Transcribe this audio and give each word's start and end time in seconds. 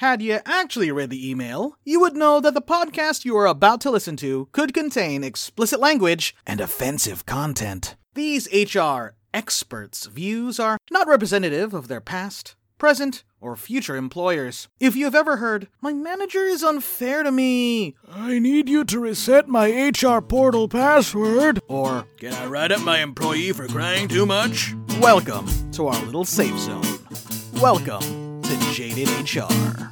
Had 0.00 0.20
you 0.20 0.40
actually 0.44 0.90
read 0.92 1.08
the 1.08 1.30
email, 1.30 1.78
you 1.82 2.00
would 2.00 2.14
know 2.14 2.38
that 2.40 2.52
the 2.52 2.60
podcast 2.60 3.24
you 3.24 3.34
are 3.38 3.46
about 3.46 3.80
to 3.80 3.90
listen 3.90 4.14
to 4.18 4.46
could 4.52 4.74
contain 4.74 5.24
explicit 5.24 5.80
language 5.80 6.36
and 6.46 6.60
offensive 6.60 7.24
content. 7.24 7.96
These 8.12 8.46
HR 8.52 9.14
experts' 9.32 10.04
views 10.04 10.60
are 10.60 10.76
not 10.90 11.08
representative 11.08 11.72
of 11.72 11.88
their 11.88 12.02
past, 12.02 12.56
present, 12.76 13.24
or 13.40 13.56
future 13.56 13.96
employers. 13.96 14.68
If 14.78 14.96
you 14.96 15.06
have 15.06 15.14
ever 15.14 15.38
heard, 15.38 15.68
my 15.80 15.94
manager 15.94 16.44
is 16.44 16.62
unfair 16.62 17.22
to 17.22 17.32
me, 17.32 17.96
I 18.06 18.38
need 18.38 18.68
you 18.68 18.84
to 18.84 19.00
reset 19.00 19.48
my 19.48 19.70
HR 19.70 20.20
portal 20.20 20.68
password. 20.68 21.60
or 21.68 22.06
Can 22.18 22.34
I 22.34 22.44
write 22.44 22.70
up 22.70 22.82
my 22.82 22.98
employee 22.98 23.52
for 23.52 23.66
crying 23.66 24.08
too 24.08 24.26
much? 24.26 24.74
welcome 25.00 25.46
to 25.72 25.86
our 25.86 26.04
little 26.04 26.26
safe 26.26 26.58
zone. 26.58 26.84
Welcome 27.62 28.25
to 28.46 28.56
Jaded 28.72 29.08
HR. 29.08 29.90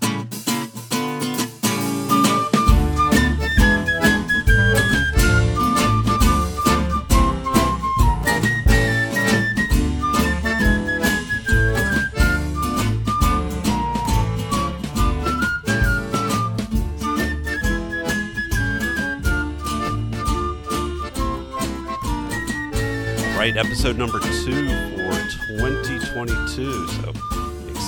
Episode 23.57 23.97
number 23.99 24.19
two 24.19 24.67
for 24.97 25.13
2022. 25.61 26.89
So 26.89 27.34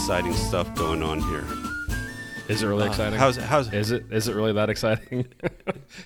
exciting 0.07 0.35
stuff 0.35 0.73
going 0.77 1.03
on 1.03 1.21
here. 1.21 1.45
Is 2.49 2.63
it 2.63 2.69
really 2.69 2.85
Uh, 2.85 2.91
exciting? 2.91 3.19
How's 3.19 3.39
how's 3.39 3.73
is 3.73 3.91
it 3.91 4.05
is 4.13 4.29
it 4.29 4.37
really 4.37 4.53
that 4.53 4.71
exciting? 4.71 5.27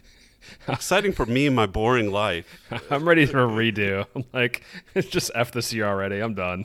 exciting 0.68 1.12
for 1.12 1.26
me 1.26 1.44
in 1.44 1.54
my 1.54 1.66
boring 1.66 2.10
life? 2.10 2.46
I'm 2.90 3.06
ready 3.06 3.26
for 3.26 3.44
a 3.44 3.46
redo. 3.46 4.06
I'm 4.16 4.24
like, 4.32 4.62
it's 4.94 5.06
just 5.16 5.30
f 5.34 5.52
this 5.52 5.74
year 5.74 5.84
already. 5.84 6.20
I'm 6.20 6.32
done. 6.32 6.64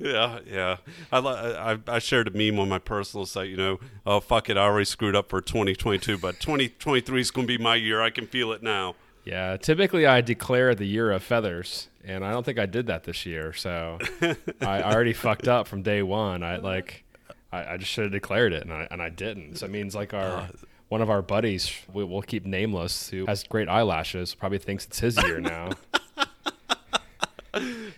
Yeah, 0.00 0.40
yeah. 0.44 0.78
I, 1.12 1.18
I 1.20 1.78
I 1.86 1.98
shared 2.00 2.26
a 2.26 2.32
meme 2.32 2.58
on 2.58 2.68
my 2.68 2.80
personal 2.80 3.24
site. 3.24 3.48
You 3.48 3.56
know, 3.56 3.80
oh 4.04 4.18
fuck 4.18 4.50
it, 4.50 4.56
I 4.56 4.62
already 4.62 4.86
screwed 4.86 5.14
up 5.14 5.28
for 5.30 5.40
2022, 5.40 6.18
but 6.18 6.40
2023 6.40 7.20
is 7.20 7.30
going 7.30 7.46
to 7.46 7.56
be 7.56 7.62
my 7.62 7.76
year. 7.76 8.02
I 8.02 8.10
can 8.10 8.26
feel 8.26 8.50
it 8.50 8.64
now. 8.64 8.96
Yeah, 9.24 9.56
typically 9.56 10.06
I 10.06 10.20
declare 10.20 10.74
the 10.74 10.84
year 10.84 11.10
of 11.10 11.22
feathers, 11.22 11.88
and 12.04 12.24
I 12.24 12.32
don't 12.32 12.44
think 12.44 12.58
I 12.58 12.66
did 12.66 12.86
that 12.86 13.04
this 13.04 13.24
year. 13.26 13.52
So 13.52 13.98
I, 14.22 14.36
I 14.60 14.92
already 14.94 15.12
fucked 15.12 15.48
up 15.48 15.68
from 15.68 15.82
day 15.82 16.02
one. 16.02 16.42
I 16.42 16.56
like, 16.56 17.04
I, 17.52 17.74
I 17.74 17.76
just 17.76 17.90
should 17.90 18.04
have 18.04 18.12
declared 18.12 18.52
it, 18.52 18.62
and 18.62 18.72
I 18.72 18.88
and 18.90 19.00
I 19.02 19.08
didn't. 19.08 19.56
So 19.56 19.66
it 19.66 19.70
means 19.70 19.94
like 19.94 20.14
our. 20.14 20.22
Uh, 20.22 20.48
one 20.88 21.00
of 21.00 21.08
our 21.08 21.22
buddies, 21.22 21.72
we, 21.90 22.04
we'll 22.04 22.20
keep 22.20 22.44
nameless, 22.44 23.08
who 23.08 23.24
has 23.24 23.44
great 23.44 23.66
eyelashes, 23.66 24.34
probably 24.34 24.58
thinks 24.58 24.84
it's 24.84 24.98
his 24.98 25.16
year 25.22 25.40
now. 25.40 25.70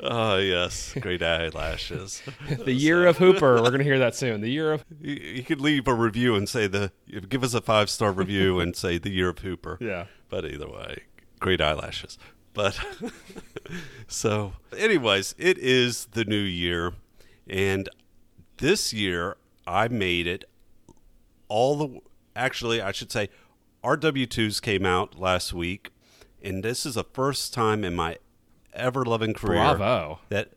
Oh 0.01 0.37
yes, 0.37 0.95
great 1.01 1.23
eyelashes. 1.23 2.23
the 2.65 2.73
year 2.73 3.07
of 3.07 3.19
Hooper. 3.19 3.63
We're 3.63 3.71
gonna 3.71 3.85
hear 3.85 3.99
that 4.01 4.15
soon. 4.15 4.41
The 4.41 4.51
year 4.51 4.73
of 4.73 4.85
you, 5.01 5.15
you 5.15 5.43
could 5.43 5.61
leave 5.61 5.89
a 5.89 5.95
review 5.95 6.35
and 6.35 6.49
say 6.49 6.67
the 6.67 6.93
give 7.29 7.43
us 7.43 7.55
a 7.55 7.61
five 7.61 7.89
star 7.89 8.13
review 8.13 8.61
and 8.61 8.77
say 8.77 8.99
the 8.99 9.11
year 9.11 9.31
of 9.31 9.39
Hooper. 9.39 9.79
yeah. 9.81 10.07
But 10.29 10.45
either 10.45 10.69
way, 10.69 11.05
great 11.41 11.61
eyelashes. 11.61 12.19
But 12.53 12.79
so, 14.07 14.53
anyways, 14.77 15.35
it 15.39 15.59
is 15.59 16.07
the 16.13 16.25
new 16.25 16.37
year, 16.37 16.93
and 17.49 17.89
this 18.59 18.93
year 18.93 19.37
I 19.67 19.89
made 19.89 20.27
it 20.27 20.45
all 21.49 21.77
the. 21.77 22.01
Actually, 22.37 22.81
I 22.81 22.93
should 22.93 23.13
say, 23.13 23.29
our 23.83 23.97
W 23.97 24.27
twos 24.27 24.61
came 24.61 24.87
out 24.87 25.19
last 25.19 25.53
week, 25.53 25.91
and 26.43 26.65
this 26.65 26.87
is 26.87 26.95
the 26.95 27.05
first 27.05 27.53
time 27.53 27.85
in 27.85 27.95
my 27.95 28.19
ever 28.73 29.05
loving 29.05 29.35
career 29.35 29.77
Bravo. 29.77 30.21
that 30.29 30.51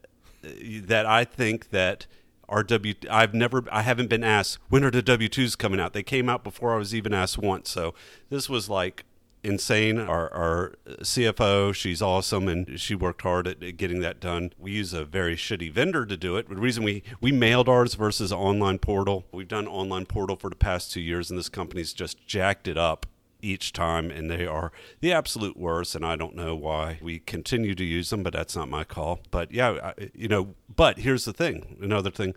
that 0.43 1.05
I 1.05 1.23
think 1.23 1.69
that 1.71 2.07
our 2.49 2.63
W 2.63 2.93
I've 3.09 3.33
never 3.33 3.63
I 3.71 3.81
haven't 3.81 4.09
been 4.09 4.23
asked 4.23 4.59
when 4.69 4.83
are 4.83 4.91
the 4.91 5.01
W 5.01 5.29
twos 5.29 5.55
coming 5.55 5.79
out. 5.79 5.93
They 5.93 6.03
came 6.03 6.29
out 6.29 6.43
before 6.43 6.73
I 6.73 6.77
was 6.77 6.95
even 6.95 7.13
asked 7.13 7.37
once. 7.37 7.69
So 7.69 7.93
this 8.29 8.49
was 8.49 8.69
like 8.69 9.03
insane. 9.47 9.97
Our 9.97 10.31
our 10.33 10.73
CFO, 10.85 11.73
she's 11.73 12.01
awesome 12.01 12.47
and 12.47 12.79
she 12.79 12.93
worked 12.93 13.21
hard 13.21 13.47
at 13.47 13.77
getting 13.77 14.01
that 14.01 14.19
done. 14.19 14.51
We 14.59 14.71
use 14.73 14.93
a 14.93 15.05
very 15.05 15.35
shitty 15.35 15.71
vendor 15.71 16.05
to 16.05 16.17
do 16.17 16.35
it. 16.35 16.49
The 16.49 16.55
reason 16.55 16.83
we 16.83 17.03
we 17.21 17.31
mailed 17.31 17.69
ours 17.69 17.95
versus 17.95 18.31
online 18.31 18.79
portal. 18.79 19.25
We've 19.31 19.47
done 19.47 19.67
online 19.67 20.05
portal 20.05 20.35
for 20.35 20.49
the 20.49 20.55
past 20.55 20.91
two 20.91 21.01
years 21.01 21.29
and 21.29 21.39
this 21.39 21.49
company's 21.49 21.93
just 21.93 22.25
jacked 22.27 22.67
it 22.67 22.77
up 22.77 23.05
each 23.41 23.71
time 23.71 24.09
and 24.09 24.29
they 24.29 24.45
are 24.45 24.71
the 24.99 25.13
absolute 25.13 25.55
worst 25.55 25.93
and 25.93 26.03
i 26.03 26.15
don't 26.15 26.35
know 26.35 26.55
why 26.55 26.97
we 27.03 27.19
continue 27.19 27.75
to 27.75 27.83
use 27.83 28.09
them 28.09 28.23
but 28.23 28.33
that's 28.33 28.55
not 28.55 28.67
my 28.67 28.83
call 28.83 29.19
but 29.29 29.51
yeah 29.51 29.93
I, 29.95 30.09
you 30.15 30.27
know 30.27 30.55
but 30.75 30.97
here's 30.97 31.25
the 31.25 31.33
thing 31.33 31.77
another 31.79 32.09
thing 32.09 32.33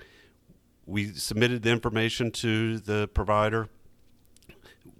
we 0.84 1.12
submitted 1.12 1.62
the 1.62 1.70
information 1.70 2.30
to 2.32 2.78
the 2.78 3.08
provider 3.08 3.68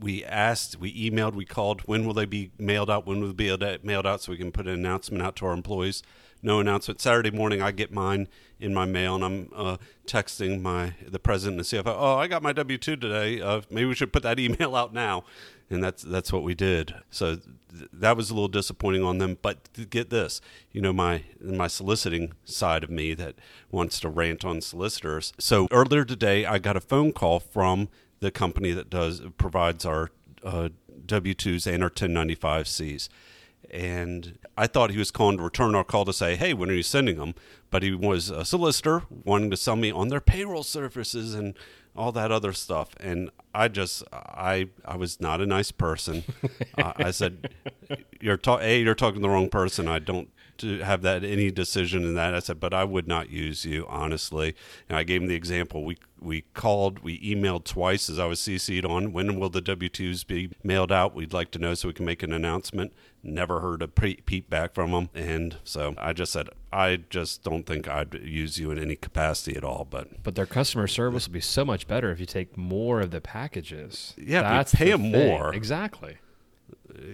we 0.01 0.25
asked 0.25 0.79
we 0.81 1.11
emailed 1.11 1.35
we 1.35 1.45
called 1.45 1.83
when 1.83 2.07
will 2.07 2.15
they 2.15 2.25
be 2.25 2.51
mailed 2.59 2.91
out 2.91 3.07
when 3.07 3.21
will 3.21 3.33
they 3.33 3.57
be 3.57 3.79
mailed 3.83 4.07
out 4.07 4.23
so 4.23 4.33
we 4.33 4.39
can 4.39 4.51
put 4.51 4.67
an 4.67 4.73
announcement 4.73 5.23
out 5.23 5.37
to 5.37 5.47
our 5.47 5.53
employees? 5.53 6.03
No 6.43 6.59
announcement. 6.59 7.01
Saturday 7.01 7.31
morning 7.31 7.61
i 7.61 7.71
get 7.71 7.93
mine 7.93 8.27
in 8.59 8.73
my 8.73 8.87
mail 8.87 9.15
and 9.15 9.25
i'm 9.25 9.51
uh, 9.55 9.77
texting 10.07 10.61
my 10.63 10.95
the 11.07 11.19
president 11.19 11.59
and 11.59 11.67
the 11.67 11.91
cfo 11.91 11.95
oh 11.97 12.17
i 12.17 12.27
got 12.27 12.43
my 12.43 12.53
w2 12.53 12.81
today 12.81 13.41
uh, 13.41 13.61
maybe 13.71 13.87
we 13.87 13.95
should 13.95 14.13
put 14.13 14.23
that 14.23 14.39
email 14.41 14.75
out 14.75 14.93
now. 14.93 15.25
And 15.73 15.85
that's 15.85 16.03
that's 16.03 16.33
what 16.33 16.43
we 16.43 16.57
did. 16.57 16.97
So 17.11 17.37
th- 17.37 17.89
that 17.93 18.17
was 18.17 18.29
a 18.29 18.35
little 18.35 18.49
disappointing 18.49 19.05
on 19.05 19.19
them. 19.19 19.39
But 19.41 19.89
get 19.89 20.11
this 20.11 20.41
you 20.73 20.81
know 20.81 20.93
my 20.93 21.23
my 21.41 21.69
soliciting 21.69 22.33
side 22.45 22.83
of 22.83 22.91
me 22.91 23.15
that 23.15 23.37
wants 23.71 24.01
to 24.01 24.09
rant 24.09 24.45
on 24.45 24.61
solicitors. 24.63 25.33
So 25.39 25.69
earlier 25.71 26.05
today 26.05 26.45
i 26.45 26.59
got 26.59 26.77
a 26.77 26.81
phone 26.81 27.13
call 27.13 27.39
from 27.39 27.89
the 28.21 28.31
company 28.31 28.73
that 28.73 28.91
does 28.91 29.23
provides 29.39 29.85
our 29.85 30.11
uh, 30.45 30.69
W-2s 31.07 31.67
and 31.67 31.83
our 31.83 31.91
1095Cs. 31.91 33.09
And 33.71 34.39
I 34.57 34.67
thought 34.67 34.91
he 34.91 34.99
was 34.99 35.11
calling 35.11 35.37
to 35.37 35.43
return 35.43 35.75
our 35.75 35.85
call 35.85 36.05
to 36.05 36.13
say, 36.13 36.37
hey, 36.37 36.55
when 36.55 36.71
are 36.71 36.75
you 36.75 36.83
sending 36.83 37.17
them? 37.17 37.35
But 37.71 37.83
he 37.83 37.95
was 37.95 38.31
a 38.31 38.45
solicitor 38.45 39.05
wanting 39.25 39.51
to 39.51 39.57
sell 39.57 39.77
me 39.77 39.91
on 39.91 40.09
their 40.09 40.21
payroll 40.21 40.65
services 40.65 41.35
and 41.35 41.55
all 41.97 42.11
that 42.13 42.33
other 42.33 42.53
stuff. 42.53 42.91
And 42.99 43.31
I 43.55 43.69
just, 43.69 44.03
I, 44.13 44.69
I 44.85 44.97
was 44.97 45.21
not 45.21 45.41
a 45.41 45.47
nice 45.47 45.71
person. 45.71 46.25
I, 46.79 46.93
I 46.97 47.11
said, 47.11 47.51
you're 48.21 48.37
ta- 48.37 48.59
A, 48.61 48.81
you're 48.83 48.95
talking 48.95 49.21
to 49.21 49.23
the 49.23 49.29
wrong 49.29 49.49
person. 49.49 49.87
I 49.87 49.99
don't 50.01 50.31
to 50.61 50.79
have 50.79 51.03
that 51.03 51.25
any 51.25 51.51
decision 51.51 52.05
in 52.05 52.15
that. 52.15 52.35
I 52.35 52.39
said, 52.39 52.61
but 52.61 52.73
I 52.73 52.85
would 52.85 53.07
not 53.09 53.31
use 53.31 53.65
you 53.65 53.87
honestly. 53.89 54.55
And 54.89 54.97
I 54.97 55.03
gave 55.03 55.21
him 55.23 55.29
the 55.29 55.35
example. 55.35 55.85
We 55.85 55.97
we 56.23 56.43
called, 56.53 56.99
we 56.99 57.19
emailed 57.21 57.65
twice 57.65 58.11
as 58.11 58.19
I 58.19 58.27
was 58.27 58.41
CC'd 58.41 58.85
on. 58.85 59.13
When 59.15 59.41
will 59.41 59.49
the 59.49 59.63
W 59.63 59.89
twos 59.89 60.23
be 60.23 60.51
mailed 60.63 60.93
out? 60.93 61.15
We'd 61.15 61.33
like 61.33 61.51
to 61.53 61.59
know 61.59 61.73
so 61.73 61.89
we 61.89 61.95
can 61.95 62.05
make 62.05 62.23
an 62.23 62.33
announcement. 62.33 62.93
Never 63.23 63.61
heard 63.61 63.81
a 63.83 63.89
peep 63.89 64.51
back 64.51 64.75
from 64.75 64.91
them, 64.93 65.09
and 65.15 65.57
so 65.65 65.95
I 65.99 66.13
just 66.13 66.33
said 66.33 66.49
I 66.73 66.97
just 67.09 67.43
don't 67.43 67.65
think 67.67 67.89
I'd 67.89 68.15
use 68.23 68.59
you 68.59 68.71
in 68.71 68.79
any 68.79 68.97
capacity 68.97 69.57
at 69.57 69.65
all. 69.65 69.87
But 69.91 70.23
But 70.23 70.35
their 70.35 70.47
customer 70.47 70.87
service 70.87 71.27
will 71.27 71.33
be 71.35 71.41
so 71.41 71.65
much 71.65 71.87
better 71.87 72.11
if 72.11 72.21
you 72.21 72.27
take 72.27 72.57
more 72.57 73.01
of 73.01 73.11
the 73.11 73.21
packages. 73.21 74.15
Yeah, 74.19 74.43
That's 74.43 74.75
pay 74.75 74.87
the 74.87 74.93
'em 74.93 75.03
thing. 75.13 75.29
more. 75.29 75.55
Exactly. 75.55 76.17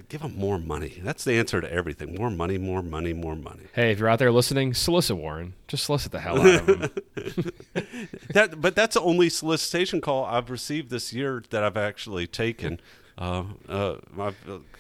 Give 0.09 0.23
them 0.23 0.37
more 0.39 0.59
money. 0.59 1.01
That's 1.03 1.25
the 1.25 1.35
answer 1.35 1.61
to 1.61 1.73
everything. 1.73 2.15
More 2.15 2.31
money, 2.31 2.59
more 2.59 2.83
money, 2.83 3.13
more 3.13 3.37
money. 3.37 3.65
Hey, 3.75 3.93
if 3.93 3.99
you're 3.99 4.09
out 4.09 4.19
there 4.19 4.33
listening, 4.33 4.75
solicit 4.75 5.17
Warren. 5.17 5.55
Just 5.69 5.85
solicit 5.85 6.13
the 6.13 6.21
hell 6.21 6.41
out 6.41 6.69
of 6.69 6.69
him. 6.69 6.91
that 8.31 8.61
but 8.61 8.75
that's 8.75 8.95
the 8.95 9.01
only 9.01 9.29
solicitation 9.29 10.01
call 10.01 10.25
I've 10.25 10.51
received 10.51 10.91
this 10.91 11.13
year 11.13 11.43
that 11.51 11.63
I've 11.63 11.77
actually 11.77 12.27
taken. 12.27 12.81
Uh, 13.19 13.45
uh, 13.67 13.97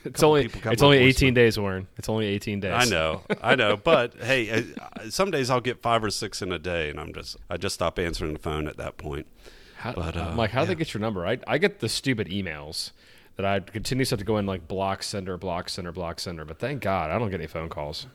It's 0.04 0.22
only 0.22 0.50
it's 0.64 0.82
only 0.82 0.98
18 0.98 1.32
days, 1.32 1.58
Warren. 1.58 1.86
It's 1.96 2.08
only 2.08 2.26
18 2.26 2.60
days. 2.60 2.72
I 2.74 2.84
know, 2.84 3.22
I 3.42 3.54
know, 3.54 3.76
but 3.82 4.14
hey, 4.20 4.64
some 5.08 5.30
days 5.30 5.48
I'll 5.48 5.62
get 5.62 5.80
five 5.80 6.04
or 6.04 6.10
six 6.10 6.42
in 6.42 6.52
a 6.52 6.58
day, 6.58 6.90
and 6.90 7.00
I'm 7.00 7.14
just 7.14 7.36
I 7.48 7.56
just 7.56 7.74
stop 7.74 7.98
answering 7.98 8.34
the 8.34 8.38
phone 8.38 8.68
at 8.68 8.76
that 8.76 8.98
point. 8.98 9.26
How, 9.76 9.92
But, 9.92 10.16
uh, 10.16 10.28
I'm 10.30 10.36
like, 10.36 10.50
how 10.50 10.62
do 10.62 10.64
yeah. 10.68 10.74
they 10.74 10.78
get 10.78 10.94
your 10.94 11.00
number? 11.00 11.26
I, 11.26 11.38
I 11.46 11.58
get 11.58 11.80
the 11.80 11.88
stupid 11.88 12.28
emails 12.28 12.92
that 13.36 13.44
I 13.46 13.60
continuously 13.60 14.14
have 14.14 14.18
to 14.20 14.24
go 14.24 14.38
in 14.38 14.46
like 14.46 14.66
block 14.68 15.02
sender, 15.02 15.36
block 15.36 15.68
sender, 15.68 15.92
block 15.92 16.20
sender. 16.20 16.44
But 16.44 16.58
thank 16.58 16.82
God 16.82 17.10
I 17.10 17.18
don't 17.18 17.30
get 17.30 17.40
any 17.40 17.46
phone 17.46 17.68
calls. 17.68 18.06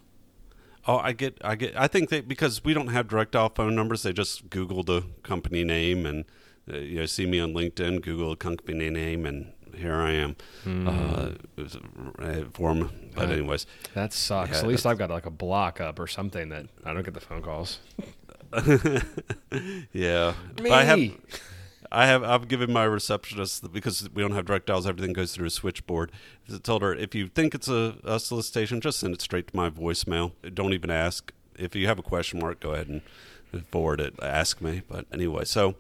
Oh, 0.88 0.98
I 0.98 1.12
get, 1.14 1.38
I 1.44 1.56
get. 1.56 1.76
I 1.80 1.88
think 1.88 2.10
they 2.10 2.22
because 2.22 2.64
we 2.64 2.74
don't 2.74 2.88
have 2.88 3.08
direct 3.08 3.34
dial 3.34 3.50
phone 3.50 3.76
numbers. 3.76 4.02
They 4.04 4.14
just 4.14 4.50
Google 4.50 4.84
the 4.84 5.04
company 5.22 5.64
name 5.64 6.06
and 6.08 6.26
uh, 6.72 6.78
you 6.78 7.00
know 7.00 7.06
see 7.06 7.26
me 7.28 7.40
on 7.40 7.54
LinkedIn, 7.54 8.02
Google 8.02 8.32
the 8.32 8.36
company 8.36 8.90
name, 8.90 9.26
and 9.28 9.52
here 9.76 9.94
I 9.96 10.12
am 10.14 10.36
uh, 10.66 11.32
for 12.54 12.72
'em. 12.72 12.90
But 13.16 13.30
Uh, 13.30 13.34
anyways, 13.34 13.68
That 13.94 14.12
sucks. 14.12 14.52
Yeah, 14.54 14.58
At 14.60 14.68
least 14.68 14.86
I've 14.88 14.98
got 14.98 15.12
like 15.12 15.28
a 15.28 15.32
block 15.32 15.80
up 15.80 16.00
or 16.00 16.08
something 16.08 16.50
that 16.50 16.66
I 16.84 16.94
don't 16.94 17.04
get 17.04 17.14
the 17.14 17.20
phone 17.22 17.42
calls. 17.44 17.80
yeah, 19.94 20.34
Me. 20.62 21.16
But 21.92 22.00
I 22.00 22.06
have 22.08 22.24
I 22.24 22.32
have 22.32 22.42
I've 22.42 22.48
given 22.48 22.72
my 22.74 22.84
receptionist 22.84 23.72
because 23.72 24.10
we 24.14 24.22
don't 24.22 24.32
have 24.32 24.46
direct 24.46 24.68
dials. 24.68 24.88
Everything 24.88 25.14
goes 25.14 25.34
through 25.34 25.48
a 25.48 25.52
switchboard. 25.52 26.12
I 26.52 26.58
told 26.58 26.82
her 26.82 26.94
if 26.94 27.14
you 27.14 27.28
think 27.28 27.54
it's 27.54 27.68
a, 27.68 27.98
a 28.04 28.20
solicitation, 28.20 28.82
just 28.82 29.00
send 29.00 29.14
it 29.14 29.22
straight 29.22 29.48
to 29.48 29.56
my 29.56 29.70
voicemail. 29.70 30.32
Don't 30.54 30.74
even 30.74 30.90
ask. 30.90 31.32
If 31.58 31.76
you 31.76 31.88
have 31.88 32.00
a 32.00 32.04
question 32.04 32.40
mark, 32.40 32.60
go 32.60 32.74
ahead 32.74 32.88
and 32.88 33.02
forward 33.68 34.02
it. 34.02 34.16
Ask 34.22 34.62
me. 34.62 34.82
But 34.88 35.06
anyway, 35.14 35.46
so 35.46 35.76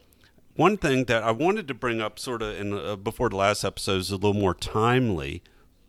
one 0.55 0.77
thing 0.77 1.05
that 1.05 1.23
I 1.23 1.31
wanted 1.31 1.67
to 1.69 1.73
bring 1.73 2.01
up, 2.01 2.19
sort 2.19 2.41
of 2.41 2.59
in 2.59 2.73
uh, 2.73 2.95
before 2.97 3.29
the 3.29 3.37
last 3.37 3.63
episode, 3.63 3.97
is 3.97 4.11
a 4.11 4.15
little 4.15 4.33
more 4.33 4.53
timely. 4.53 5.41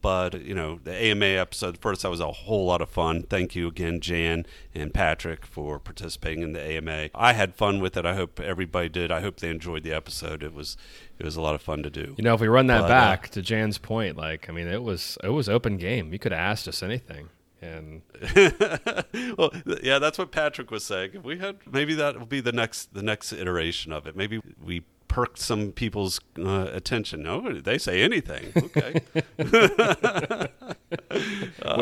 But 0.02 0.42
you 0.42 0.54
know, 0.54 0.80
the 0.82 0.92
AMA 0.92 1.24
episode 1.24 1.78
first, 1.78 2.02
that 2.02 2.10
was 2.10 2.20
a 2.20 2.32
whole 2.32 2.66
lot 2.66 2.82
of 2.82 2.90
fun. 2.90 3.22
Thank 3.22 3.54
you 3.54 3.68
again, 3.68 4.00
Jan 4.00 4.44
and 4.74 4.92
Patrick, 4.92 5.46
for 5.46 5.78
participating 5.78 6.42
in 6.42 6.52
the 6.52 6.60
AMA. 6.60 7.10
I 7.14 7.32
had 7.32 7.54
fun 7.54 7.80
with 7.80 7.96
it. 7.96 8.04
I 8.04 8.16
hope 8.16 8.40
everybody 8.40 8.88
did. 8.88 9.12
I 9.12 9.20
hope 9.20 9.36
they 9.38 9.48
enjoyed 9.48 9.84
the 9.84 9.92
episode. 9.92 10.42
It 10.42 10.52
was 10.52 10.76
it 11.18 11.24
was 11.24 11.36
a 11.36 11.40
lot 11.40 11.54
of 11.54 11.62
fun 11.62 11.84
to 11.84 11.90
do. 11.90 12.14
You 12.18 12.24
know, 12.24 12.34
if 12.34 12.40
we 12.40 12.48
run 12.48 12.66
that 12.66 12.80
But, 12.82 12.84
uh, 12.86 12.88
back 12.88 13.28
to 13.30 13.42
Jan's 13.42 13.78
point, 13.78 14.16
like 14.16 14.50
I 14.50 14.52
mean, 14.52 14.66
it 14.66 14.82
was 14.82 15.16
it 15.22 15.30
was 15.30 15.48
open 15.48 15.76
game. 15.76 16.12
You 16.12 16.18
could 16.18 16.32
have 16.32 16.40
asked 16.40 16.66
us 16.66 16.82
anything, 16.82 17.28
and 17.60 18.02
well, 19.38 19.52
yeah, 19.84 20.00
that's 20.00 20.18
what 20.18 20.32
Patrick 20.32 20.72
was 20.72 20.84
saying. 20.84 21.12
If 21.14 21.22
we 21.22 21.38
had 21.38 21.58
maybe 21.70 21.94
that 21.94 22.18
will 22.18 22.26
be 22.26 22.40
the 22.40 22.52
next 22.52 22.92
the 22.92 23.02
next 23.02 23.32
iteration 23.32 23.92
of 23.92 24.08
it. 24.08 24.16
Maybe 24.16 24.40
we 24.60 24.82
perked 25.12 25.38
some 25.38 25.72
people's 25.72 26.20
uh, 26.38 26.68
attention. 26.72 27.22
No, 27.22 27.52
they 27.52 27.76
say 27.76 28.00
anything. 28.02 28.50
Okay. 28.56 29.02
with 29.36 29.50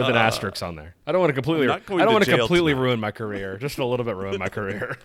an 0.09 0.17
asterisk 0.17 0.61
on 0.65 0.75
there. 0.75 0.97
I 1.06 1.12
don't 1.12 1.21
want 1.21 1.31
to 1.31 1.35
completely. 1.35 1.69
Uh, 1.69 1.75
I 1.75 1.79
don't 1.79 2.12
want 2.12 2.25
to 2.25 2.37
completely 2.37 2.73
tonight. 2.73 2.82
ruin 2.82 2.99
my 2.99 3.12
career. 3.12 3.56
Just 3.56 3.79
a 3.79 3.85
little 3.85 4.05
bit 4.05 4.17
ruin 4.17 4.41
my 4.41 4.49
career. 4.49 4.99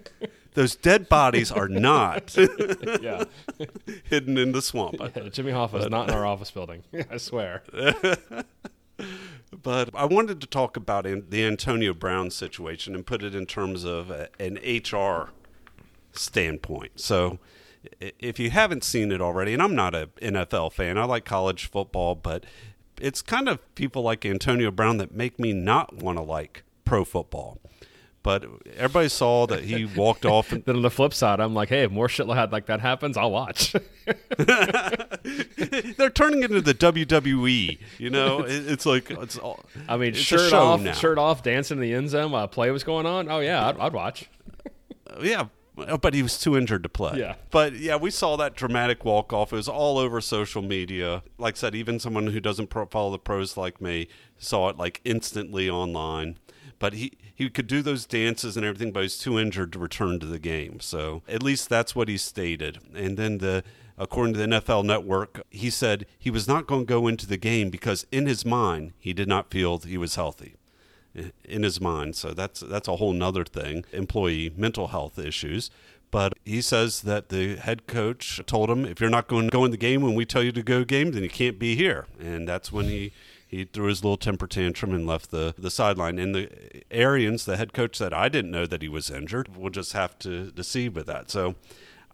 Those 0.54 0.74
dead 0.74 1.08
bodies 1.08 1.52
are 1.52 1.68
not 1.68 2.36
yeah. 3.00 3.24
hidden 4.02 4.36
in 4.36 4.50
the 4.50 4.60
swamp. 4.60 4.96
Yeah, 4.98 5.28
Jimmy 5.28 5.52
Hoffa 5.52 5.78
is 5.78 5.88
not 5.88 6.08
in 6.08 6.14
our 6.16 6.26
office 6.26 6.50
building. 6.50 6.82
I 7.08 7.16
swear. 7.18 7.62
But 9.62 9.94
I 9.94 10.04
wanted 10.04 10.40
to 10.40 10.48
talk 10.48 10.76
about 10.76 11.04
the 11.04 11.44
Antonio 11.44 11.94
Brown 11.94 12.32
situation 12.32 12.96
and 12.96 13.06
put 13.06 13.22
it 13.22 13.36
in 13.36 13.46
terms 13.46 13.84
of 13.84 14.10
a, 14.10 14.30
an 14.40 14.58
HR 14.64 15.30
standpoint. 16.10 16.98
So, 16.98 17.38
if 18.00 18.38
you 18.38 18.50
haven't 18.50 18.84
seen 18.84 19.12
it 19.12 19.20
already, 19.20 19.52
and 19.52 19.62
I'm 19.62 19.74
not 19.74 19.94
a 19.94 20.08
NFL 20.20 20.72
fan, 20.72 20.98
I 20.98 21.04
like 21.04 21.24
college 21.24 21.66
football, 21.70 22.14
but 22.14 22.44
it's 23.00 23.22
kind 23.22 23.48
of 23.48 23.74
people 23.74 24.02
like 24.02 24.24
Antonio 24.26 24.70
Brown 24.70 24.96
that 24.98 25.14
make 25.14 25.38
me 25.38 25.52
not 25.52 25.94
want 25.96 26.18
to 26.18 26.24
like 26.24 26.64
pro 26.84 27.04
football. 27.04 27.58
But 28.24 28.44
everybody 28.76 29.08
saw 29.08 29.46
that 29.46 29.62
he 29.64 29.84
walked 29.96 30.26
off 30.26 30.50
and 30.52 30.64
Then 30.64 30.76
on 30.76 30.82
the 30.82 30.90
flip 30.90 31.14
side, 31.14 31.38
I'm 31.40 31.54
like, 31.54 31.68
hey, 31.68 31.84
if 31.84 31.90
more 31.92 32.08
shit 32.08 32.26
like 32.26 32.66
that 32.66 32.80
happens, 32.80 33.16
I'll 33.16 33.30
watch. 33.30 33.74
they're 35.96 36.10
turning 36.10 36.42
it 36.42 36.50
into 36.50 36.60
the 36.60 36.74
WWE. 36.74 37.78
You 37.98 38.10
know, 38.10 38.40
It- 38.44 38.66
it's 38.68 38.86
like 38.86 39.10
it's 39.10 39.38
all. 39.38 39.64
I 39.88 39.96
mean, 39.96 40.14
shirt 40.14 40.52
off, 40.52 40.80
now. 40.80 40.92
shirt 40.92 41.16
off, 41.18 41.42
dancing 41.42 41.78
in 41.78 41.82
the 41.82 41.94
end 41.94 42.10
zone 42.10 42.32
while 42.32 42.44
a 42.44 42.48
play 42.48 42.70
was 42.70 42.84
going 42.84 43.06
on. 43.06 43.30
Oh 43.30 43.40
yeah, 43.40 43.66
I'd, 43.68 43.78
I'd 43.78 43.92
watch. 43.92 44.28
Yeah, 45.22 45.46
Oh, 45.86 45.98
but 45.98 46.14
he 46.14 46.22
was 46.22 46.38
too 46.38 46.56
injured 46.56 46.82
to 46.82 46.88
play. 46.88 47.18
Yeah. 47.18 47.34
But 47.50 47.74
yeah, 47.74 47.96
we 47.96 48.10
saw 48.10 48.36
that 48.36 48.54
dramatic 48.54 49.04
walk 49.04 49.32
off. 49.32 49.52
It 49.52 49.56
was 49.56 49.68
all 49.68 49.98
over 49.98 50.20
social 50.20 50.62
media. 50.62 51.22
Like 51.38 51.54
I 51.54 51.58
said, 51.58 51.74
even 51.74 52.00
someone 52.00 52.28
who 52.28 52.40
doesn't 52.40 52.68
pro- 52.68 52.86
follow 52.86 53.12
the 53.12 53.18
pros 53.18 53.56
like 53.56 53.80
me 53.80 54.08
saw 54.38 54.68
it 54.68 54.76
like 54.76 55.00
instantly 55.04 55.68
online. 55.68 56.38
But 56.78 56.94
he, 56.94 57.12
he 57.34 57.50
could 57.50 57.66
do 57.66 57.82
those 57.82 58.06
dances 58.06 58.56
and 58.56 58.64
everything, 58.64 58.92
but 58.92 59.02
he's 59.02 59.18
too 59.18 59.38
injured 59.38 59.72
to 59.72 59.78
return 59.78 60.20
to 60.20 60.26
the 60.26 60.38
game. 60.38 60.80
So 60.80 61.22
at 61.28 61.42
least 61.42 61.68
that's 61.68 61.94
what 61.94 62.08
he 62.08 62.16
stated. 62.16 62.78
And 62.94 63.16
then 63.16 63.38
the 63.38 63.64
according 63.98 64.34
to 64.34 64.38
the 64.38 64.46
NFL 64.46 64.84
Network, 64.84 65.42
he 65.50 65.70
said 65.70 66.06
he 66.18 66.30
was 66.30 66.46
not 66.46 66.66
going 66.66 66.82
to 66.82 66.86
go 66.86 67.08
into 67.08 67.26
the 67.26 67.36
game 67.36 67.68
because 67.68 68.06
in 68.12 68.26
his 68.26 68.44
mind 68.46 68.92
he 68.98 69.12
did 69.12 69.28
not 69.28 69.50
feel 69.50 69.78
he 69.78 69.98
was 69.98 70.14
healthy 70.14 70.54
in 71.44 71.62
his 71.62 71.80
mind. 71.80 72.16
So 72.16 72.32
that's 72.32 72.60
that's 72.60 72.88
a 72.88 72.96
whole 72.96 73.12
nother 73.12 73.44
thing. 73.44 73.84
Employee 73.92 74.52
mental 74.56 74.88
health 74.88 75.18
issues. 75.18 75.70
But 76.10 76.34
he 76.44 76.62
says 76.62 77.02
that 77.02 77.28
the 77.28 77.56
head 77.56 77.86
coach 77.86 78.40
told 78.46 78.70
him, 78.70 78.86
if 78.86 79.00
you're 79.00 79.10
not 79.10 79.28
going 79.28 79.44
to 79.44 79.50
go 79.50 79.64
in 79.64 79.70
the 79.70 79.76
game 79.76 80.00
when 80.00 80.14
we 80.14 80.24
tell 80.24 80.42
you 80.42 80.52
to 80.52 80.62
go 80.62 80.82
game, 80.84 81.12
then 81.12 81.22
you 81.22 81.28
can't 81.28 81.58
be 81.58 81.76
here. 81.76 82.06
And 82.18 82.48
that's 82.48 82.72
when 82.72 82.86
he, 82.86 83.12
he 83.46 83.64
threw 83.64 83.88
his 83.88 84.02
little 84.02 84.16
temper 84.16 84.46
tantrum 84.46 84.94
and 84.94 85.06
left 85.06 85.30
the, 85.30 85.54
the 85.58 85.70
sideline. 85.70 86.18
And 86.18 86.34
the 86.34 86.50
Arians, 86.90 87.44
the 87.44 87.58
head 87.58 87.74
coach, 87.74 87.96
said, 87.96 88.14
I 88.14 88.30
didn't 88.30 88.50
know 88.50 88.64
that 88.64 88.80
he 88.80 88.88
was 88.88 89.10
injured. 89.10 89.54
We'll 89.54 89.68
just 89.68 89.92
have 89.92 90.18
to, 90.20 90.50
to 90.50 90.64
see 90.64 90.88
with 90.88 91.06
that. 91.08 91.30
So 91.30 91.56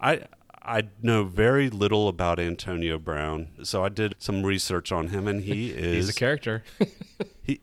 I 0.00 0.24
I 0.66 0.84
know 1.02 1.24
very 1.24 1.68
little 1.68 2.08
about 2.08 2.40
Antonio 2.40 2.98
Brown. 2.98 3.48
So 3.64 3.84
I 3.84 3.90
did 3.90 4.14
some 4.18 4.44
research 4.44 4.92
on 4.92 5.08
him, 5.08 5.28
and 5.28 5.42
he 5.42 5.70
is 5.70 6.06
He's 6.06 6.08
a 6.08 6.14
character. 6.14 6.64
he 7.42 7.60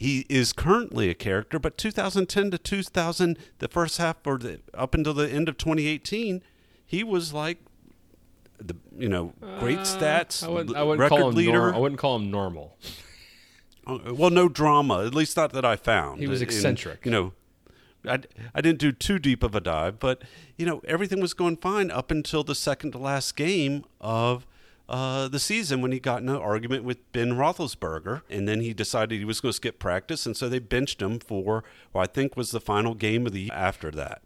he 0.00 0.24
is 0.30 0.54
currently 0.54 1.10
a 1.10 1.14
character, 1.14 1.58
but 1.58 1.76
2010 1.76 2.50
to 2.52 2.56
2000, 2.56 3.36
the 3.58 3.68
first 3.68 3.98
half 3.98 4.16
or 4.24 4.38
the, 4.38 4.60
up 4.72 4.94
until 4.94 5.12
the 5.12 5.28
end 5.30 5.46
of 5.46 5.58
2018, 5.58 6.42
he 6.86 7.04
was 7.04 7.34
like 7.34 7.58
the 8.58 8.76
you 8.96 9.10
know 9.10 9.34
great 9.58 9.80
stats, 9.80 10.42
Uh, 10.42 10.46
I 10.46 10.50
wouldn't, 10.54 10.76
I 10.76 10.82
wouldn't 10.82 11.00
record 11.00 11.20
call 11.20 11.28
him 11.28 11.34
leader. 11.34 11.52
nor- 11.52 11.74
I 11.74 11.78
wouldn't 11.78 11.98
call 12.00 12.16
him 12.16 12.30
normal. 12.30 12.78
Uh, 13.86 14.14
well, 14.14 14.30
no 14.30 14.48
drama, 14.48 15.04
at 15.04 15.14
least 15.14 15.36
not 15.36 15.52
that 15.52 15.64
I 15.66 15.76
found. 15.76 16.20
He 16.20 16.26
was 16.26 16.40
And, 16.40 16.50
eccentric. 16.50 17.04
you 17.04 17.10
know, 17.10 17.32
I, 18.06 18.20
I 18.54 18.60
didn't 18.62 18.78
do 18.78 18.92
too 18.92 19.18
deep 19.18 19.42
of 19.42 19.54
a 19.54 19.60
dive, 19.60 19.98
but 19.98 20.22
you 20.56 20.64
know 20.64 20.80
everything 20.86 21.20
was 21.20 21.34
going 21.34 21.58
fine 21.58 21.90
up 21.90 22.10
until 22.10 22.42
the 22.42 22.54
second 22.54 22.92
to 22.92 22.98
last 22.98 23.36
game 23.36 23.84
of 24.00 24.46
uh, 24.90 25.28
the 25.28 25.38
season 25.38 25.80
when 25.80 25.92
he 25.92 26.00
got 26.00 26.20
in 26.20 26.28
an 26.28 26.36
argument 26.36 26.84
with 26.84 27.10
Ben 27.12 27.32
Roethlisberger, 27.34 28.22
and 28.28 28.46
then 28.48 28.60
he 28.60 28.74
decided 28.74 29.18
he 29.18 29.24
was 29.24 29.40
going 29.40 29.50
to 29.50 29.56
skip 29.56 29.78
practice, 29.78 30.26
and 30.26 30.36
so 30.36 30.48
they 30.48 30.58
benched 30.58 31.00
him 31.00 31.18
for 31.20 31.64
what 31.92 32.02
I 32.02 32.12
think 32.12 32.36
was 32.36 32.50
the 32.50 32.60
final 32.60 32.94
game 32.94 33.26
of 33.26 33.32
the 33.32 33.42
year 33.42 33.50
after 33.54 33.90
that. 33.92 34.22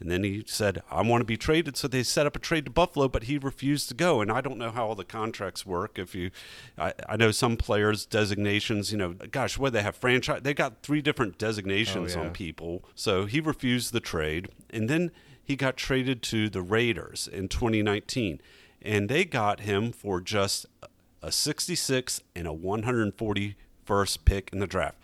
And 0.00 0.10
then 0.10 0.22
he 0.22 0.44
said, 0.46 0.80
I 0.92 1.02
want 1.02 1.22
to 1.22 1.24
be 1.24 1.36
traded. 1.36 1.76
So 1.76 1.88
they 1.88 2.04
set 2.04 2.24
up 2.24 2.36
a 2.36 2.38
trade 2.38 2.66
to 2.66 2.70
Buffalo, 2.70 3.08
but 3.08 3.24
he 3.24 3.36
refused 3.36 3.88
to 3.88 3.94
go. 3.94 4.20
And 4.20 4.30
I 4.30 4.40
don't 4.40 4.56
know 4.56 4.70
how 4.70 4.86
all 4.86 4.94
the 4.94 5.02
contracts 5.04 5.66
work. 5.66 5.98
If 5.98 6.14
you, 6.14 6.30
I, 6.78 6.92
I 7.08 7.16
know 7.16 7.32
some 7.32 7.56
players' 7.56 8.06
designations, 8.06 8.92
you 8.92 8.98
know, 8.98 9.14
gosh, 9.14 9.58
what 9.58 9.72
they 9.72 9.82
have 9.82 9.96
franchise, 9.96 10.42
they 10.44 10.54
got 10.54 10.82
three 10.84 11.02
different 11.02 11.36
designations 11.36 12.14
Oh, 12.14 12.20
yeah. 12.20 12.26
on 12.26 12.32
people. 12.32 12.84
So 12.94 13.26
he 13.26 13.40
refused 13.40 13.92
the 13.92 13.98
trade. 13.98 14.46
And 14.70 14.88
then 14.88 15.10
he 15.42 15.56
got 15.56 15.76
traded 15.76 16.22
to 16.24 16.48
the 16.48 16.62
Raiders 16.62 17.26
in 17.26 17.48
2019. 17.48 18.40
And 18.80 19.08
they 19.08 19.24
got 19.24 19.60
him 19.60 19.92
for 19.92 20.20
just 20.20 20.66
a 21.22 21.32
66 21.32 22.20
and 22.36 22.46
a 22.46 22.52
141st 22.52 24.18
pick 24.24 24.50
in 24.52 24.60
the 24.60 24.66
draft. 24.66 24.98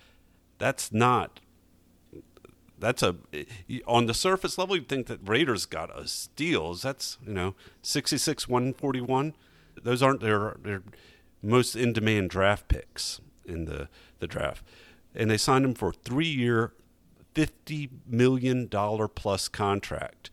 That's 0.59 0.93
not 0.93 1.40
that's 2.78 3.02
a 3.02 3.16
on 3.87 4.07
the 4.07 4.14
surface 4.14 4.59
level 4.59 4.76
you'd 4.76 4.88
think 4.88 5.07
that 5.07 5.21
Raiders 5.25 5.64
got 5.64 5.97
a 5.99 6.07
steal. 6.07 6.75
That's 6.75 7.19
you 7.26 7.33
know 7.33 7.54
66 7.83 8.49
141. 8.49 9.35
Those 9.83 10.02
aren't 10.02 10.21
their 10.21 10.57
their 10.62 10.83
most 11.43 11.76
in 11.76 11.93
demand 11.93 12.31
draft 12.31 12.69
picks 12.69 13.21
in 13.45 13.64
the 13.64 13.88
the 14.19 14.26
draft. 14.26 14.64
And 15.14 15.31
they 15.31 15.37
signed 15.37 15.64
him 15.64 15.75
for 15.75 15.93
3-year 15.93 16.73
50 17.35 17.90
million 18.07 18.66
dollar 18.66 19.09
plus 19.09 19.49
contract. 19.49 20.31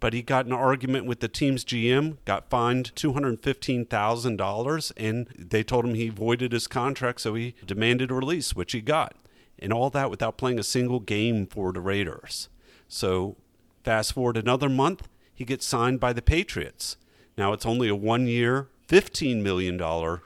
But 0.00 0.12
he 0.12 0.22
got 0.22 0.46
an 0.46 0.52
argument 0.52 1.06
with 1.06 1.20
the 1.20 1.28
team's 1.28 1.64
GM, 1.64 2.18
got 2.24 2.50
fined 2.50 2.94
$215,000, 2.94 4.92
and 4.96 5.26
they 5.36 5.64
told 5.64 5.84
him 5.84 5.94
he 5.94 6.08
voided 6.08 6.52
his 6.52 6.68
contract, 6.68 7.20
so 7.20 7.34
he 7.34 7.54
demanded 7.66 8.10
a 8.10 8.14
release, 8.14 8.54
which 8.54 8.72
he 8.72 8.80
got 8.80 9.16
and 9.58 9.72
all 9.72 9.90
that 9.90 10.10
without 10.10 10.36
playing 10.36 10.58
a 10.58 10.64
single 10.64 11.00
game 11.00 11.46
for 11.46 11.72
the 11.72 11.80
Raiders. 11.80 12.48
So, 12.86 13.36
fast 13.84 14.12
forward 14.12 14.36
another 14.36 14.68
month, 14.68 15.08
he 15.34 15.44
gets 15.44 15.66
signed 15.66 16.00
by 16.00 16.12
the 16.12 16.22
Patriots. 16.22 16.96
Now 17.36 17.52
it's 17.52 17.66
only 17.66 17.88
a 17.88 17.94
one 17.94 18.26
year, 18.26 18.68
$15 18.88 19.42
million 19.42 19.78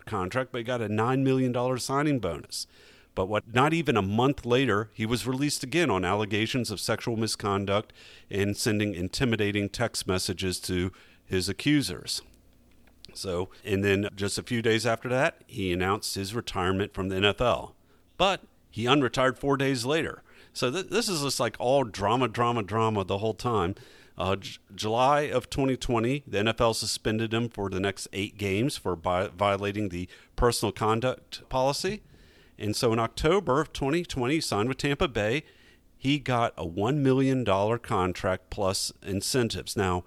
contract, 0.07 0.52
but 0.52 0.59
he 0.59 0.64
got 0.64 0.81
a 0.81 0.88
$9 0.88 1.23
million 1.23 1.79
signing 1.79 2.19
bonus. 2.19 2.67
But 3.14 3.26
what 3.26 3.52
not 3.52 3.75
even 3.75 3.97
a 3.97 4.02
month 4.02 4.47
later, 4.47 4.90
he 4.95 5.04
was 5.04 5.26
released 5.26 5.62
again 5.62 5.90
on 5.90 6.04
allegations 6.04 6.71
of 6.71 6.81
sexual 6.81 7.16
misconduct 7.16 7.92
and 8.31 8.57
sending 8.57 8.95
intimidating 8.95 9.69
text 9.69 10.07
messages 10.07 10.59
to 10.61 10.92
his 11.26 11.49
accusers. 11.49 12.23
So, 13.14 13.50
and 13.64 13.85
then 13.85 14.09
just 14.14 14.38
a 14.38 14.42
few 14.42 14.62
days 14.62 14.87
after 14.87 15.09
that, 15.11 15.42
he 15.47 15.73
announced 15.73 16.14
his 16.14 16.35
retirement 16.35 16.95
from 16.95 17.09
the 17.09 17.16
NFL. 17.16 17.73
But 18.16 18.40
he 18.71 18.85
unretired 18.85 19.37
four 19.37 19.57
days 19.57 19.85
later. 19.85 20.23
So 20.54 20.71
th- 20.71 20.88
this 20.88 21.09
is 21.09 21.23
just 21.23 21.40
like 21.40 21.57
all 21.59 21.85
drama, 21.85 22.28
drama, 22.28 22.62
drama 22.62 23.04
the 23.04 23.19
whole 23.19 23.35
time. 23.35 23.75
Uh, 24.16 24.37
J- 24.37 24.59
July 24.75 25.21
of 25.23 25.50
2020, 25.50 26.25
the 26.26 26.38
NFL 26.38 26.75
suspended 26.75 27.33
him 27.33 27.49
for 27.49 27.69
the 27.69 27.81
next 27.81 28.09
eight 28.12 28.38
games 28.38 28.76
for 28.76 28.95
vi- 28.95 29.28
violating 29.28 29.88
the 29.88 30.09
personal 30.37 30.73
conduct 30.73 31.47
policy. 31.49 32.02
And 32.59 32.76
so 32.76 32.92
in 32.92 32.99
October 32.99 33.61
of 33.61 33.73
2020, 33.73 34.35
he 34.35 34.40
signed 34.40 34.68
with 34.68 34.78
Tampa 34.78 35.09
Bay. 35.09 35.44
He 35.97 36.18
got 36.18 36.52
a 36.56 36.66
$1 36.66 36.97
million 36.97 37.44
contract 37.44 38.50
plus 38.50 38.92
incentives. 39.02 39.76
Now, 39.76 40.04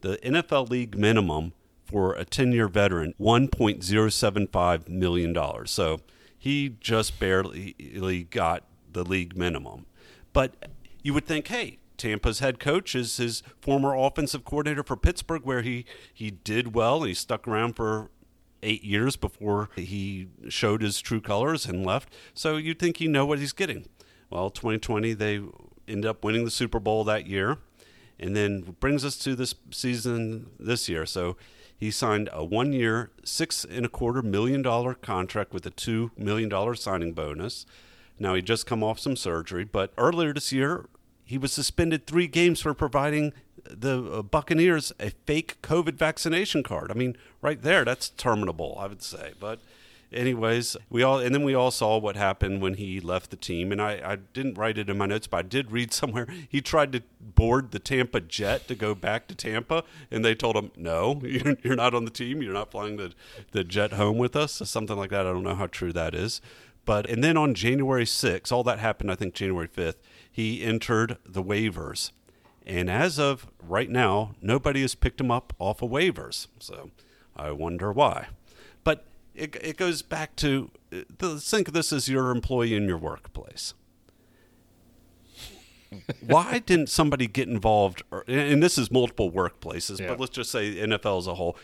the 0.00 0.18
NFL 0.18 0.70
league 0.70 0.96
minimum 0.96 1.52
for 1.84 2.14
a 2.14 2.24
10 2.24 2.52
year 2.52 2.68
veteran, 2.68 3.14
$1.075 3.20 4.88
million. 4.88 5.66
So 5.66 6.00
he 6.38 6.76
just 6.80 7.18
barely 7.18 8.26
got 8.30 8.64
the 8.92 9.04
league 9.04 9.36
minimum. 9.36 9.86
But 10.32 10.54
you 11.02 11.12
would 11.14 11.26
think, 11.26 11.48
hey, 11.48 11.78
Tampa's 11.96 12.38
head 12.38 12.58
coach 12.58 12.94
is 12.94 13.16
his 13.16 13.42
former 13.60 13.94
offensive 13.94 14.44
coordinator 14.44 14.82
for 14.82 14.96
Pittsburgh, 14.96 15.42
where 15.44 15.62
he, 15.62 15.84
he 16.12 16.30
did 16.30 16.74
well. 16.74 17.02
He 17.02 17.14
stuck 17.14 17.46
around 17.46 17.74
for 17.74 18.10
eight 18.62 18.84
years 18.84 19.16
before 19.16 19.68
he 19.76 20.28
showed 20.48 20.82
his 20.82 21.00
true 21.00 21.20
colors 21.20 21.66
and 21.66 21.84
left. 21.84 22.12
So 22.34 22.56
you'd 22.56 22.78
think 22.78 23.00
you 23.00 23.08
know 23.08 23.26
what 23.26 23.38
he's 23.38 23.52
getting. 23.52 23.86
Well, 24.30 24.50
2020, 24.50 25.12
they 25.14 25.40
ended 25.88 26.06
up 26.06 26.24
winning 26.24 26.44
the 26.44 26.50
Super 26.50 26.80
Bowl 26.80 27.04
that 27.04 27.26
year. 27.26 27.58
And 28.18 28.36
then 28.36 28.76
brings 28.78 29.04
us 29.04 29.16
to 29.18 29.34
this 29.34 29.54
season 29.72 30.50
this 30.60 30.88
year. 30.88 31.06
So 31.06 31.36
he 31.76 31.90
signed 31.90 32.28
a 32.32 32.44
one 32.44 32.72
year, 32.72 33.10
six 33.24 33.64
and 33.64 33.84
a 33.84 33.88
quarter 33.88 34.22
million 34.22 34.62
dollar 34.62 34.94
contract 34.94 35.52
with 35.52 35.66
a 35.66 35.70
two 35.70 36.12
million 36.16 36.48
dollar 36.48 36.76
signing 36.76 37.12
bonus. 37.12 37.66
Now 38.20 38.34
he 38.34 38.42
just 38.42 38.66
come 38.66 38.84
off 38.84 39.00
some 39.00 39.16
surgery, 39.16 39.64
but 39.64 39.92
earlier 39.98 40.32
this 40.32 40.52
year 40.52 40.86
he 41.24 41.38
was 41.38 41.52
suspended 41.52 42.06
three 42.06 42.28
games 42.28 42.60
for 42.60 42.74
providing 42.74 43.32
the 43.64 44.04
uh, 44.04 44.22
Buccaneers 44.22 44.92
a 44.98 45.10
fake 45.26 45.56
COVID 45.62 45.94
vaccination 45.94 46.62
card. 46.62 46.90
I 46.90 46.94
mean, 46.94 47.16
right 47.40 47.60
there, 47.60 47.84
that's 47.84 48.10
terminable, 48.10 48.76
I 48.78 48.86
would 48.86 49.02
say. 49.02 49.32
But 49.38 49.60
anyways, 50.12 50.76
we 50.90 51.02
all 51.02 51.18
and 51.18 51.34
then 51.34 51.42
we 51.42 51.54
all 51.54 51.70
saw 51.70 51.98
what 51.98 52.16
happened 52.16 52.60
when 52.62 52.74
he 52.74 53.00
left 53.00 53.30
the 53.30 53.36
team. 53.36 53.72
And 53.72 53.80
I, 53.80 54.00
I 54.04 54.16
didn't 54.16 54.58
write 54.58 54.78
it 54.78 54.90
in 54.90 54.98
my 54.98 55.06
notes, 55.06 55.26
but 55.26 55.38
I 55.38 55.42
did 55.42 55.72
read 55.72 55.92
somewhere 55.92 56.26
he 56.48 56.60
tried 56.60 56.92
to 56.92 57.02
board 57.20 57.70
the 57.70 57.78
Tampa 57.78 58.20
jet 58.20 58.68
to 58.68 58.74
go 58.74 58.94
back 58.94 59.26
to 59.28 59.34
Tampa, 59.34 59.84
and 60.10 60.24
they 60.24 60.34
told 60.34 60.56
him, 60.56 60.70
"No, 60.76 61.20
you're, 61.24 61.56
you're 61.62 61.76
not 61.76 61.94
on 61.94 62.04
the 62.04 62.10
team. 62.10 62.42
You're 62.42 62.52
not 62.52 62.70
flying 62.70 62.96
the 62.96 63.12
the 63.52 63.64
jet 63.64 63.92
home 63.92 64.18
with 64.18 64.36
us." 64.36 64.62
Something 64.64 64.96
like 64.96 65.10
that. 65.10 65.26
I 65.26 65.32
don't 65.32 65.44
know 65.44 65.54
how 65.54 65.66
true 65.66 65.92
that 65.92 66.14
is. 66.14 66.40
But 66.84 67.08
and 67.08 67.22
then 67.22 67.36
on 67.36 67.54
January 67.54 68.04
6th, 68.04 68.50
all 68.50 68.64
that 68.64 68.80
happened. 68.80 69.10
I 69.10 69.14
think 69.14 69.34
January 69.34 69.68
5th, 69.68 69.96
he 70.30 70.62
entered 70.62 71.16
the 71.24 71.42
waivers. 71.42 72.10
And 72.66 72.88
as 72.88 73.18
of 73.18 73.46
right 73.60 73.90
now, 73.90 74.34
nobody 74.40 74.82
has 74.82 74.94
picked 74.94 75.20
him 75.20 75.30
up 75.30 75.52
off 75.58 75.82
of 75.82 75.90
waivers. 75.90 76.46
So 76.58 76.90
I 77.36 77.50
wonder 77.50 77.92
why. 77.92 78.28
But 78.84 79.04
it, 79.34 79.56
it 79.60 79.76
goes 79.76 80.02
back 80.02 80.36
to 80.36 80.70
the, 80.90 81.40
think 81.40 81.68
of 81.68 81.74
this 81.74 81.92
as 81.92 82.08
your 82.08 82.30
employee 82.30 82.74
in 82.74 82.86
your 82.86 82.98
workplace. 82.98 83.74
why 86.26 86.58
didn't 86.58 86.88
somebody 86.88 87.26
get 87.26 87.48
involved? 87.48 88.02
And 88.26 88.62
this 88.62 88.78
is 88.78 88.90
multiple 88.90 89.30
workplaces, 89.30 90.00
yeah. 90.00 90.08
but 90.08 90.20
let's 90.20 90.34
just 90.34 90.50
say 90.50 90.76
NFL 90.76 91.18
as 91.18 91.26
a 91.26 91.34
whole. 91.34 91.56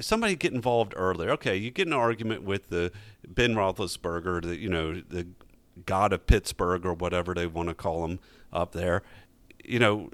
Somebody 0.00 0.36
get 0.36 0.52
involved 0.52 0.94
earlier. 0.96 1.30
Okay, 1.30 1.56
you 1.56 1.70
get 1.70 1.86
an 1.86 1.92
argument 1.92 2.42
with 2.42 2.68
the 2.68 2.92
Ben 3.26 3.54
Roethlisberger, 3.54 4.42
the 4.42 4.56
you 4.56 4.68
know 4.68 4.94
the 4.94 5.28
god 5.86 6.12
of 6.12 6.26
Pittsburgh 6.26 6.84
or 6.84 6.92
whatever 6.92 7.34
they 7.34 7.46
want 7.46 7.68
to 7.68 7.74
call 7.74 8.04
him 8.04 8.18
up 8.52 8.72
there. 8.72 9.02
You 9.68 9.78
know, 9.78 10.10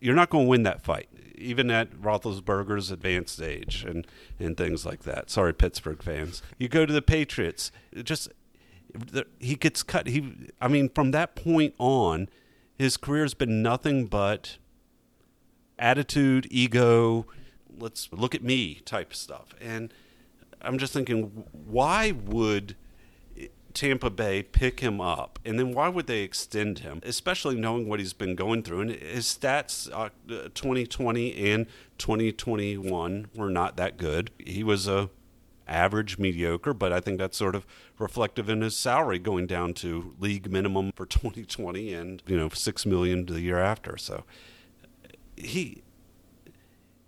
you're 0.00 0.14
not 0.14 0.30
going 0.30 0.46
to 0.46 0.48
win 0.50 0.62
that 0.64 0.82
fight 0.82 1.08
even 1.38 1.70
at 1.70 1.92
Roethlisberger's 1.92 2.90
advanced 2.90 3.40
age 3.40 3.84
and 3.84 4.06
and 4.38 4.56
things 4.56 4.84
like 4.84 5.04
that. 5.04 5.30
Sorry, 5.30 5.54
Pittsburgh 5.54 6.02
fans. 6.02 6.42
You 6.58 6.68
go 6.68 6.84
to 6.84 6.92
the 6.92 7.02
Patriots, 7.02 7.70
just 8.02 8.28
he 9.38 9.54
gets 9.54 9.82
cut. 9.82 10.06
He, 10.06 10.50
I 10.60 10.68
mean, 10.68 10.88
from 10.88 11.10
that 11.12 11.36
point 11.36 11.74
on, 11.78 12.28
his 12.76 12.96
career 12.96 13.22
has 13.22 13.34
been 13.34 13.62
nothing 13.62 14.06
but 14.06 14.58
attitude, 15.78 16.46
ego. 16.50 17.26
Let's 17.78 18.08
look 18.12 18.34
at 18.34 18.42
me 18.42 18.80
type 18.84 19.14
stuff, 19.14 19.54
and 19.60 19.92
I'm 20.60 20.78
just 20.78 20.92
thinking, 20.92 21.44
why 21.52 22.12
would 22.12 22.76
Tampa 23.78 24.10
Bay 24.10 24.42
pick 24.42 24.80
him 24.80 25.00
up, 25.00 25.38
and 25.44 25.56
then 25.56 25.72
why 25.72 25.88
would 25.88 26.08
they 26.08 26.22
extend 26.22 26.80
him, 26.80 27.00
especially 27.04 27.54
knowing 27.54 27.88
what 27.88 28.00
he's 28.00 28.12
been 28.12 28.34
going 28.34 28.64
through? 28.64 28.80
And 28.80 28.90
his 28.90 29.26
stats, 29.26 29.88
uh, 29.92 30.08
2020 30.26 31.52
and 31.52 31.64
2021, 31.96 33.28
were 33.36 33.50
not 33.50 33.76
that 33.76 33.96
good. 33.96 34.32
He 34.36 34.64
was 34.64 34.88
a 34.88 35.10
average, 35.68 36.18
mediocre, 36.18 36.74
but 36.74 36.92
I 36.92 36.98
think 36.98 37.18
that's 37.18 37.36
sort 37.36 37.54
of 37.54 37.64
reflective 38.00 38.48
in 38.48 38.62
his 38.62 38.76
salary 38.76 39.20
going 39.20 39.46
down 39.46 39.74
to 39.74 40.12
league 40.18 40.50
minimum 40.50 40.90
for 40.96 41.06
2020 41.06 41.94
and 41.94 42.20
you 42.26 42.36
know 42.36 42.48
six 42.48 42.84
million 42.84 43.26
the 43.26 43.40
year 43.40 43.60
after. 43.60 43.96
So 43.96 44.24
he 45.36 45.84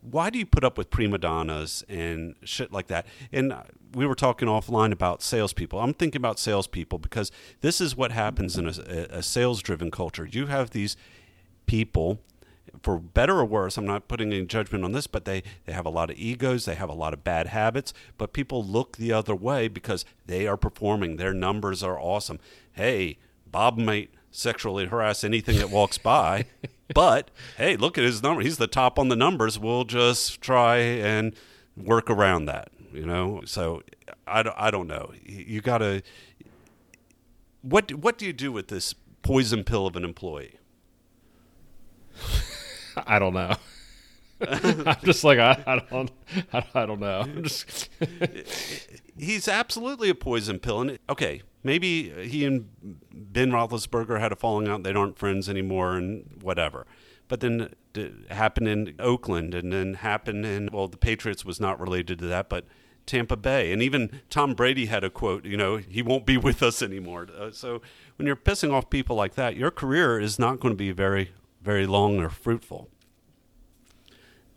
why 0.02 0.30
do 0.30 0.38
you 0.38 0.46
put 0.46 0.64
up 0.64 0.78
with 0.78 0.90
prima 0.90 1.18
donnas 1.18 1.84
and 1.88 2.34
shit 2.42 2.72
like 2.72 2.86
that? 2.86 3.06
And 3.32 3.54
we 3.94 4.06
were 4.06 4.14
talking 4.14 4.48
offline 4.48 4.92
about 4.92 5.22
salespeople. 5.22 5.78
I'm 5.78 5.94
thinking 5.94 6.20
about 6.20 6.38
salespeople 6.38 6.98
because 6.98 7.30
this 7.60 7.80
is 7.80 7.96
what 7.96 8.12
happens 8.12 8.56
in 8.56 8.66
a, 8.66 9.18
a 9.18 9.22
sales 9.22 9.62
driven 9.62 9.90
culture. 9.90 10.26
You 10.30 10.46
have 10.46 10.70
these 10.70 10.96
people, 11.66 12.20
for 12.82 12.98
better 12.98 13.38
or 13.38 13.44
worse, 13.44 13.76
I'm 13.76 13.86
not 13.86 14.08
putting 14.08 14.32
any 14.32 14.46
judgment 14.46 14.84
on 14.84 14.92
this, 14.92 15.06
but 15.06 15.24
they, 15.24 15.42
they 15.66 15.72
have 15.72 15.86
a 15.86 15.90
lot 15.90 16.10
of 16.10 16.16
egos, 16.16 16.64
they 16.64 16.76
have 16.76 16.88
a 16.88 16.94
lot 16.94 17.12
of 17.12 17.22
bad 17.22 17.48
habits, 17.48 17.92
but 18.16 18.32
people 18.32 18.64
look 18.64 18.96
the 18.96 19.12
other 19.12 19.34
way 19.34 19.68
because 19.68 20.04
they 20.26 20.46
are 20.46 20.56
performing. 20.56 21.16
Their 21.16 21.34
numbers 21.34 21.82
are 21.82 21.98
awesome. 21.98 22.38
Hey, 22.72 23.18
Bob 23.46 23.76
might 23.76 24.10
sexually 24.30 24.86
harass 24.86 25.24
anything 25.24 25.58
that 25.58 25.70
walks 25.70 25.98
by. 25.98 26.46
but 26.94 27.30
hey, 27.56 27.76
look 27.76 27.98
at 27.98 28.04
his 28.04 28.22
number. 28.22 28.42
He's 28.42 28.58
the 28.58 28.66
top 28.66 28.98
on 28.98 29.08
the 29.08 29.16
numbers. 29.16 29.58
We'll 29.58 29.84
just 29.84 30.40
try 30.40 30.78
and 30.78 31.34
work 31.76 32.10
around 32.10 32.46
that, 32.46 32.70
you 32.92 33.06
know? 33.06 33.42
So 33.44 33.82
I 34.26 34.42
don't, 34.42 34.56
I 34.58 34.70
don't 34.70 34.86
know. 34.86 35.12
You 35.24 35.60
got 35.60 35.78
to 35.78 36.02
what 37.62 37.92
what 37.94 38.18
do 38.18 38.26
you 38.26 38.32
do 38.32 38.52
with 38.52 38.68
this 38.68 38.94
poison 39.22 39.64
pill 39.64 39.86
of 39.86 39.96
an 39.96 40.04
employee? 40.04 40.56
I 42.96 43.18
don't 43.18 43.34
know. 43.34 43.56
I'm 44.48 44.96
just 45.04 45.22
like 45.22 45.38
I, 45.38 45.62
I 45.66 45.78
don't 45.90 46.10
I, 46.52 46.64
I, 46.74 46.86
don't 46.86 47.00
know. 47.00 47.20
I'm 47.20 47.42
just 47.44 47.90
he's 49.18 49.48
absolutely 49.48 50.08
a 50.08 50.14
poison 50.14 50.58
pill. 50.58 50.80
And 50.80 50.98
okay, 51.08 51.42
maybe 51.62 52.28
he 52.28 52.44
and 52.44 52.68
Ben 53.12 53.50
Roethlisberger 53.50 54.20
had 54.20 54.32
a 54.32 54.36
falling 54.36 54.68
out. 54.68 54.82
They 54.82 54.92
aren't 54.92 55.18
friends 55.18 55.48
anymore, 55.48 55.96
and 55.96 56.38
whatever. 56.42 56.86
But 57.28 57.40
then 57.40 57.74
it 57.94 58.12
happened 58.30 58.68
in 58.68 58.94
Oakland, 58.98 59.54
and 59.54 59.72
then 59.72 59.94
happened 59.94 60.44
in 60.46 60.70
well, 60.72 60.88
the 60.88 60.96
Patriots 60.96 61.44
was 61.44 61.60
not 61.60 61.80
related 61.80 62.18
to 62.20 62.26
that, 62.26 62.48
but 62.48 62.64
Tampa 63.06 63.36
Bay, 63.36 63.72
and 63.72 63.82
even 63.82 64.20
Tom 64.30 64.54
Brady 64.54 64.86
had 64.86 65.02
a 65.02 65.10
quote. 65.10 65.44
You 65.44 65.56
know, 65.56 65.76
he 65.78 66.02
won't 66.02 66.26
be 66.26 66.36
with 66.48 66.62
us 66.62 66.82
anymore. 66.82 67.26
Uh, 67.36 67.50
so 67.50 67.82
when 68.16 68.26
you're 68.26 68.36
pissing 68.36 68.72
off 68.72 68.90
people 68.90 69.16
like 69.16 69.34
that, 69.34 69.56
your 69.56 69.70
career 69.70 70.20
is 70.20 70.38
not 70.38 70.60
going 70.60 70.72
to 70.72 70.78
be 70.78 70.92
very, 70.92 71.32
very 71.62 71.86
long 71.86 72.20
or 72.20 72.28
fruitful. 72.28 72.88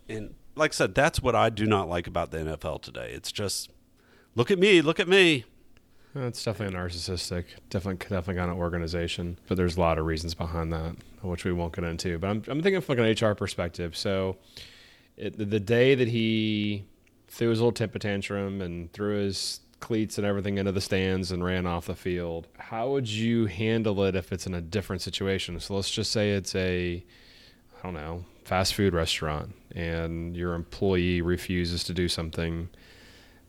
And 0.08 0.34
like 0.54 0.72
I 0.72 0.74
said, 0.74 0.94
that's 0.94 1.20
what 1.20 1.34
I 1.34 1.50
do 1.50 1.66
not 1.66 1.88
like 1.88 2.06
about 2.06 2.30
the 2.30 2.38
NFL 2.38 2.82
today. 2.82 3.10
It's 3.12 3.32
just 3.32 3.70
look 4.34 4.50
at 4.50 4.58
me, 4.58 4.82
look 4.82 5.00
at 5.00 5.08
me. 5.08 5.44
It's 6.16 6.44
definitely 6.44 6.76
narcissistic, 6.76 7.44
definitely 7.70 8.06
definitely 8.06 8.36
kind 8.36 8.50
of 8.50 8.56
organization. 8.56 9.38
But 9.48 9.56
there's 9.56 9.76
a 9.76 9.80
lot 9.80 9.98
of 9.98 10.06
reasons 10.06 10.34
behind 10.34 10.72
that, 10.72 10.94
which 11.22 11.44
we 11.44 11.52
won't 11.52 11.74
get 11.74 11.84
into. 11.84 12.18
But 12.18 12.28
I'm 12.28 12.42
I'm 12.48 12.62
thinking 12.62 12.80
from 12.80 12.98
like 12.98 13.20
an 13.20 13.28
HR 13.28 13.34
perspective. 13.34 13.96
So, 13.96 14.36
it, 15.16 15.36
the 15.50 15.60
day 15.60 15.94
that 15.94 16.08
he 16.08 16.84
threw 17.28 17.50
his 17.50 17.58
little 17.58 17.72
temper 17.72 17.98
tantrum 17.98 18.60
and 18.60 18.92
threw 18.92 19.16
his 19.16 19.60
cleats 19.80 20.16
and 20.16 20.26
everything 20.26 20.56
into 20.56 20.72
the 20.72 20.80
stands 20.80 21.32
and 21.32 21.44
ran 21.44 21.66
off 21.66 21.86
the 21.86 21.94
field, 21.94 22.46
how 22.58 22.90
would 22.90 23.08
you 23.08 23.46
handle 23.46 24.02
it 24.04 24.14
if 24.14 24.32
it's 24.32 24.46
in 24.46 24.54
a 24.54 24.60
different 24.60 25.02
situation? 25.02 25.58
So 25.58 25.74
let's 25.74 25.90
just 25.90 26.12
say 26.12 26.30
it's 26.30 26.54
a, 26.54 27.04
I 27.78 27.82
don't 27.82 27.94
know, 27.94 28.24
fast 28.44 28.74
food 28.74 28.94
restaurant 28.94 29.54
and 29.74 30.36
your 30.36 30.54
employee 30.54 31.20
refuses 31.20 31.84
to 31.84 31.92
do 31.92 32.08
something 32.08 32.68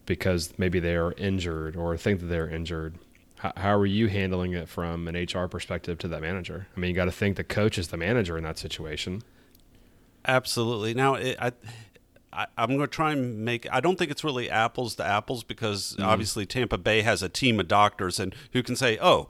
because 0.06 0.54
maybe 0.58 0.80
they 0.80 0.96
are 0.96 1.14
injured 1.14 1.76
or 1.76 1.98
think 1.98 2.20
that 2.20 2.28
they're 2.28 2.50
injured. 2.50 2.96
How, 3.38 3.54
how 3.58 3.76
are 3.76 3.86
you 3.86 4.08
handling 4.08 4.54
it 4.54 4.70
from 4.70 5.08
an 5.08 5.16
HR 5.16 5.48
perspective 5.48 5.98
to 6.00 6.08
that 6.08 6.22
manager? 6.22 6.68
I 6.76 6.80
mean, 6.80 6.90
you 6.90 6.96
got 6.96 7.06
to 7.06 7.12
think 7.12 7.38
the 7.38 7.44
coach 7.44 7.78
is 7.78 7.90
the 7.90 7.98
manager 7.98 8.38
in 8.38 8.44
that 8.44 8.58
situation. 8.58 9.24
Absolutely. 10.28 10.94
Now, 10.94 11.16
it, 11.16 11.38
I, 11.40 11.52
I, 12.36 12.48
am 12.58 12.70
going 12.70 12.80
to 12.82 12.88
try 12.88 13.12
and 13.12 13.40
make. 13.46 13.68
I 13.72 13.80
don't 13.80 13.98
think 13.98 14.12
it's 14.12 14.24
really 14.24 14.50
apples 14.50 14.96
to 14.96 15.06
apples 15.06 15.44
because 15.44 15.96
mm. 15.98 16.06
obviously 16.06 16.46
Tampa 16.46 16.78
Bay 16.78 17.02
has 17.02 17.24
a 17.24 17.30
team 17.30 17.60
of 17.60 17.68
doctors 17.68 18.20
and 18.20 18.36
who 18.54 18.64
can 18.64 18.76
say, 18.76 18.98
"Oh, 19.02 19.30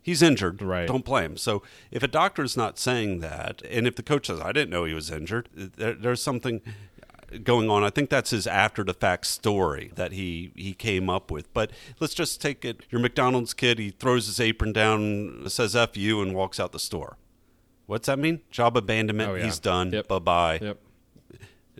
he's 0.00 0.22
injured. 0.22 0.62
Right. 0.62 0.86
Don't 0.86 1.04
play 1.04 1.24
him." 1.24 1.36
So 1.36 1.62
if 1.90 2.02
a 2.02 2.08
doctor 2.08 2.42
is 2.42 2.56
not 2.56 2.78
saying 2.78 3.20
that, 3.20 3.62
and 3.68 3.86
if 3.86 3.96
the 3.96 4.02
coach 4.02 4.26
says, 4.28 4.40
"I 4.40 4.52
didn't 4.52 4.70
know 4.70 4.84
he 4.84 4.94
was 4.94 5.10
injured," 5.10 5.48
there, 5.54 5.94
there's 5.94 6.22
something 6.22 6.62
going 7.44 7.70
on. 7.70 7.84
I 7.84 7.90
think 7.90 8.10
that's 8.10 8.30
his 8.30 8.46
after 8.46 8.84
the 8.84 8.94
fact 8.94 9.26
story 9.26 9.92
that 9.94 10.12
he 10.12 10.52
he 10.54 10.74
came 10.74 11.08
up 11.10 11.30
with. 11.30 11.52
But 11.52 11.70
let's 12.00 12.14
just 12.14 12.40
take 12.40 12.64
it. 12.64 12.84
Your 12.90 13.00
McDonald's 13.00 13.54
kid, 13.54 13.78
he 13.78 13.90
throws 13.90 14.26
his 14.26 14.40
apron 14.40 14.72
down, 14.72 15.44
says 15.48 15.76
"f 15.76 15.96
you," 15.96 16.20
and 16.22 16.34
walks 16.34 16.58
out 16.58 16.72
the 16.72 16.78
store. 16.78 17.16
What's 17.86 18.06
that 18.06 18.18
mean? 18.18 18.42
Job 18.50 18.76
abandonment. 18.76 19.30
Oh, 19.30 19.34
yeah. 19.34 19.44
He's 19.44 19.58
done. 19.58 19.92
Yep. 19.92 20.08
Bye 20.08 20.18
bye. 20.18 20.58
Yep. 20.60 20.78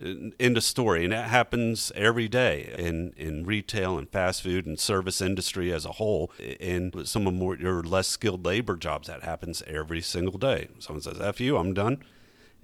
Uh, 0.01 0.31
end 0.39 0.55
of 0.57 0.63
story, 0.63 1.03
and 1.03 1.11
that 1.13 1.29
happens 1.29 1.91
every 1.93 2.27
day 2.27 2.73
in 2.77 3.13
in 3.17 3.45
retail 3.45 3.97
and 3.97 4.09
fast 4.09 4.41
food 4.41 4.65
and 4.65 4.79
service 4.79 5.19
industry 5.21 5.73
as 5.73 5.85
a 5.85 5.93
whole. 5.93 6.31
In 6.39 7.05
some 7.05 7.27
of 7.27 7.33
more 7.33 7.55
your 7.57 7.83
less 7.83 8.07
skilled 8.07 8.45
labor 8.45 8.75
jobs, 8.75 9.07
that 9.07 9.23
happens 9.23 9.61
every 9.67 10.01
single 10.01 10.37
day. 10.37 10.69
Someone 10.79 11.01
says, 11.01 11.19
"F 11.19 11.39
you, 11.41 11.57
I'm 11.57 11.73
done," 11.73 12.01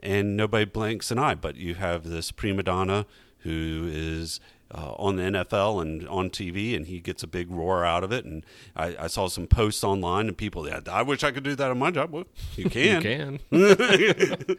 and 0.02 0.36
nobody 0.38 0.66
blinks 0.66 1.12
an 1.12 1.20
eye. 1.20 1.36
But 1.36 1.56
you 1.56 1.76
have 1.76 2.04
this 2.04 2.32
prima 2.32 2.64
donna 2.64 3.06
who 3.40 3.88
is 3.92 4.40
uh, 4.74 4.94
on 4.94 5.16
the 5.18 5.24
NFL 5.24 5.82
and 5.82 6.08
on 6.10 6.30
TV, 6.30 6.76
and 6.76 6.88
he 6.88 7.00
gets 7.00 7.22
a 7.24 7.28
big 7.28 7.50
roar 7.52 7.86
out 7.86 8.04
of 8.04 8.12
it. 8.12 8.26
And 8.26 8.44
I, 8.76 8.96
I 9.02 9.08
saw 9.08 9.28
some 9.28 9.46
posts 9.48 9.84
online, 9.84 10.28
and 10.28 10.38
people, 10.38 10.68
yeah, 10.68 10.80
I 10.92 11.04
wish 11.04 11.24
I 11.24 11.32
could 11.32 11.44
do 11.44 11.56
that 11.56 11.70
on 11.72 11.78
my 11.78 11.92
job. 11.92 12.12
Well, 12.12 12.26
you 12.56 12.70
can. 12.70 13.02
You 13.52 13.76
can. 13.76 14.58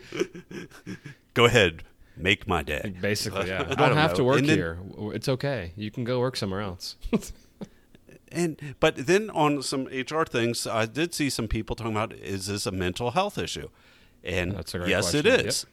Go 1.35 1.45
ahead, 1.45 1.83
make 2.16 2.47
my 2.49 2.62
day. 2.62 2.95
Basically, 3.00 3.49
yeah. 3.49 3.61
I 3.61 3.64
don't 3.64 3.76
don't 3.78 3.97
have 3.97 4.12
know. 4.12 4.16
to 4.16 4.25
work 4.25 4.37
then- 4.43 4.57
here. 4.57 4.78
It's 5.12 5.28
okay. 5.28 5.73
You 5.76 5.90
can 5.90 6.05
go 6.05 6.19
work 6.21 6.37
somewhere 6.37 6.61
else. 6.62 6.97
And 8.33 8.75
but 8.81 8.97
then 8.97 9.31
on 9.31 9.62
some 9.62 9.85
HR 9.87 10.25
things, 10.25 10.66
I 10.66 10.87
did 10.87 11.14
see 11.14 11.31
some 11.31 11.47
people 11.49 11.76
talking 11.76 11.93
about 11.93 12.12
is 12.12 12.47
this 12.47 12.66
a 12.66 12.73
mental 12.73 13.12
health 13.12 13.38
issue? 13.38 13.69
And 14.26 14.52
That's 14.52 14.75
a 14.75 14.78
great 14.78 14.90
yes, 14.90 15.14
it 15.14 15.25
question. 15.25 15.47
is. 15.47 15.66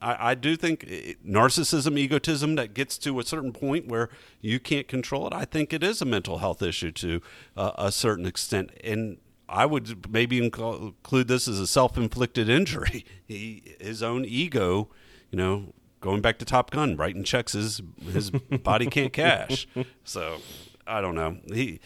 I, 0.00 0.30
I 0.30 0.34
do 0.34 0.56
think 0.56 0.84
it, 0.84 1.24
narcissism, 1.26 1.98
egotism 1.98 2.56
that 2.56 2.74
gets 2.74 2.98
to 2.98 3.20
a 3.20 3.22
certain 3.24 3.52
point 3.52 3.88
where 3.88 4.08
you 4.40 4.58
can't 4.58 4.88
control 4.88 5.26
it. 5.26 5.32
I 5.34 5.44
think 5.44 5.72
it 5.72 5.82
is 5.82 6.00
a 6.00 6.04
mental 6.04 6.38
health 6.38 6.62
issue 6.62 6.90
to 6.92 7.20
uh, 7.56 7.72
a 7.76 7.92
certain 7.92 8.26
extent, 8.26 8.70
and 8.82 9.18
I 9.48 9.66
would 9.66 10.10
maybe 10.10 10.42
include 10.42 11.28
this 11.28 11.46
as 11.46 11.60
a 11.60 11.66
self-inflicted 11.66 12.48
injury. 12.48 13.04
He, 13.26 13.76
his 13.80 14.02
own 14.02 14.26
ego, 14.26 14.90
you 15.30 15.38
know, 15.38 15.72
going 16.02 16.20
back 16.20 16.38
to 16.40 16.44
Top 16.44 16.70
Gun, 16.70 16.94
writing 16.94 17.24
checks 17.24 17.52
his 17.52 17.80
his 18.12 18.30
body 18.30 18.86
can't 18.86 19.12
cash. 19.12 19.66
So 20.04 20.38
I 20.86 21.00
don't 21.00 21.14
know. 21.14 21.38
He, 21.46 21.80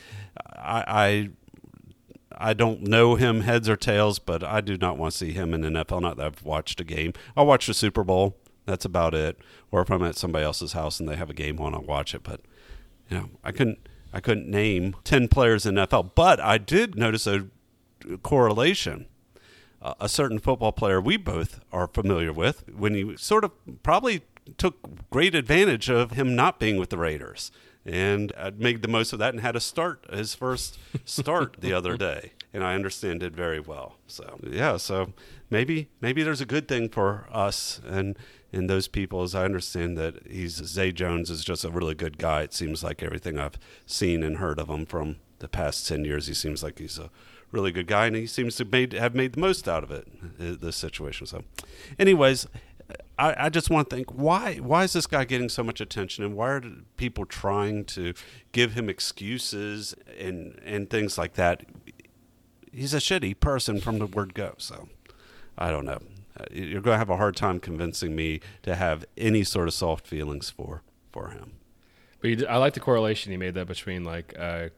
I, 0.57 0.85
I 0.89 1.31
I 2.37 2.53
don't 2.53 2.83
know 2.83 3.15
him 3.15 3.43
heads 3.43 3.69
or 3.69 3.77
tails, 3.77 4.19
but 4.19 4.45
I 4.45 4.61
do 4.61 4.77
not 4.77 4.99
want 4.99 5.13
to 5.13 5.19
see 5.19 5.33
him 5.33 5.55
in 5.55 5.63
the 5.63 5.69
NFL. 5.69 6.03
Not 6.03 6.17
that 6.19 6.27
I've 6.27 6.43
watched 6.43 6.81
a 6.81 6.85
game. 6.85 7.13
I'll 7.37 7.47
watch 7.47 7.67
the 7.67 7.75
Super 7.75 8.05
Bowl. 8.05 8.37
That's 8.67 8.85
about 8.85 9.15
it. 9.15 9.39
Or 9.71 9.81
if 9.81 9.91
I'm 9.91 10.03
at 10.03 10.17
somebody 10.17 10.45
else's 10.45 10.73
house 10.75 11.01
and 11.01 11.09
they 11.09 11.17
have 11.17 11.31
a 11.31 11.35
game 11.35 11.59
on, 11.59 11.75
I'll 11.75 11.83
watch 11.83 12.15
it. 12.15 12.23
But 12.23 12.41
you 13.09 13.19
know, 13.19 13.31
I 13.43 13.53
couldn't. 13.53 13.79
I 14.11 14.21
couldn't 14.21 14.49
name 14.49 14.97
ten 15.05 15.29
players 15.29 15.67
in 15.67 15.75
NFL, 15.75 16.13
but 16.15 16.41
I 16.41 16.57
did 16.59 16.97
notice 16.97 17.27
a 17.27 17.47
correlation. 18.23 19.07
Uh, 19.81 19.95
a 20.01 20.09
certain 20.09 20.39
football 20.39 20.73
player 20.73 21.01
we 21.01 21.17
both 21.17 21.61
are 21.73 21.87
familiar 21.87 22.33
with, 22.33 22.69
when 22.69 22.95
he 22.95 23.17
sort 23.17 23.45
of 23.45 23.53
probably 23.83 24.23
took 24.57 25.09
great 25.11 25.35
advantage 25.35 25.89
of 25.89 26.13
him 26.13 26.35
not 26.35 26.59
being 26.59 26.79
with 26.79 26.91
the 26.91 26.99
Raiders 26.99 27.53
and 27.89 28.33
uh, 28.37 28.51
made 28.57 28.83
the 28.83 28.89
most 28.89 29.13
of 29.13 29.19
that 29.19 29.33
and 29.33 29.41
had 29.41 29.57
a 29.57 29.61
start 29.61 30.05
his 30.13 30.35
first 30.35 30.79
start 31.05 31.57
the 31.61 31.73
other 31.73 31.97
day 31.97 32.33
and 32.53 32.63
I 32.63 32.75
understand 32.75 33.23
it 33.23 33.35
very 33.35 33.61
well. 33.61 33.97
So 34.07 34.39
yeah 34.43 34.77
so 34.77 35.13
maybe 35.51 35.89
maybe 36.01 36.23
there's 36.23 36.41
a 36.41 36.47
good 36.47 36.69
thing 36.69 36.89
for 36.89 37.27
us 37.33 37.81
and 37.87 38.17
and 38.53 38.69
those 38.69 38.89
people 38.89 39.23
as 39.23 39.35
I 39.35 39.45
understand 39.45 39.97
that 39.99 40.27
he's 40.27 40.55
Zay 40.55 40.93
Jones 40.93 41.31
is 41.31 41.45
just 41.45 41.65
a 41.65 41.71
really 41.71 41.95
good 41.95 42.19
guy. 42.19 42.43
It 42.43 42.55
seems 42.55 42.85
like 42.85 43.03
everything 43.03 43.39
I've 43.39 43.59
seen 43.87 44.23
and 44.23 44.37
heard 44.37 44.59
of 44.59 44.69
him 44.69 44.87
from 44.87 45.17
the 45.39 45.49
past 45.49 45.87
10 45.89 46.05
years 46.05 46.27
he 46.27 46.35
seems 46.35 46.63
like 46.63 46.79
he's 46.79 46.99
a 46.99 47.11
really 47.53 47.73
good 47.73 47.87
guy 47.87 48.07
and 48.07 48.17
he 48.17 48.27
seems 48.27 48.57
to 48.57 48.65
made, 48.65 48.93
have 48.93 49.15
made 49.15 49.33
the 49.33 49.41
most 49.41 49.67
out 49.69 49.83
of 49.83 49.91
it 49.91 50.07
uh, 50.39 50.57
this 50.61 50.77
situation. 50.77 51.27
So 51.27 51.45
anyways 51.99 52.47
I, 53.19 53.47
I 53.47 53.49
just 53.49 53.69
want 53.69 53.91
to 53.91 53.97
think 53.97 54.13
why 54.13 54.57
why 54.57 54.85
is 54.85 54.93
this 54.93 55.07
guy 55.07 55.25
getting 55.25 55.49
so 55.49 55.63
much 55.63 55.81
attention? 55.81 56.25
And 56.25 56.37
why 56.37 56.51
are 56.51 56.63
people 56.97 57.27
trying 57.27 57.85
to 57.87 58.15
give 58.53 58.73
him 58.73 58.89
excuses 58.89 59.95
and 60.19 60.61
and 60.65 60.89
things 60.89 61.19
like 61.19 61.35
that? 61.35 61.65
He's 62.73 62.95
a 62.95 62.99
shitty 62.99 63.41
person 63.41 63.81
from 63.81 63.99
the 63.99 64.07
word 64.07 64.35
go 64.35 64.55
so 64.59 64.89
i 65.57 65.71
don't 65.71 65.85
know. 65.85 66.01
Uh, 66.39 66.45
you're 66.53 66.81
going 66.81 66.95
to 66.95 66.99
have 66.99 67.11
a 67.11 67.17
hard 67.17 67.35
time 67.35 67.59
convincing 67.59 68.15
me 68.15 68.41
to 68.63 68.77
have 68.77 69.05
any 69.17 69.43
sort 69.43 69.67
of 69.67 69.75
soft 69.75 70.07
feelings 70.07 70.51
for 70.51 70.83
for 71.11 71.31
him. 71.31 71.53
But 72.21 72.31
you, 72.31 72.47
I 72.47 72.57
like 72.57 72.75
the 72.75 72.81
correlation 72.81 73.33
you 73.33 73.39
made 73.39 73.55
that 73.55 73.67
between 73.67 74.05
like 74.05 74.35
uh, 74.39 74.69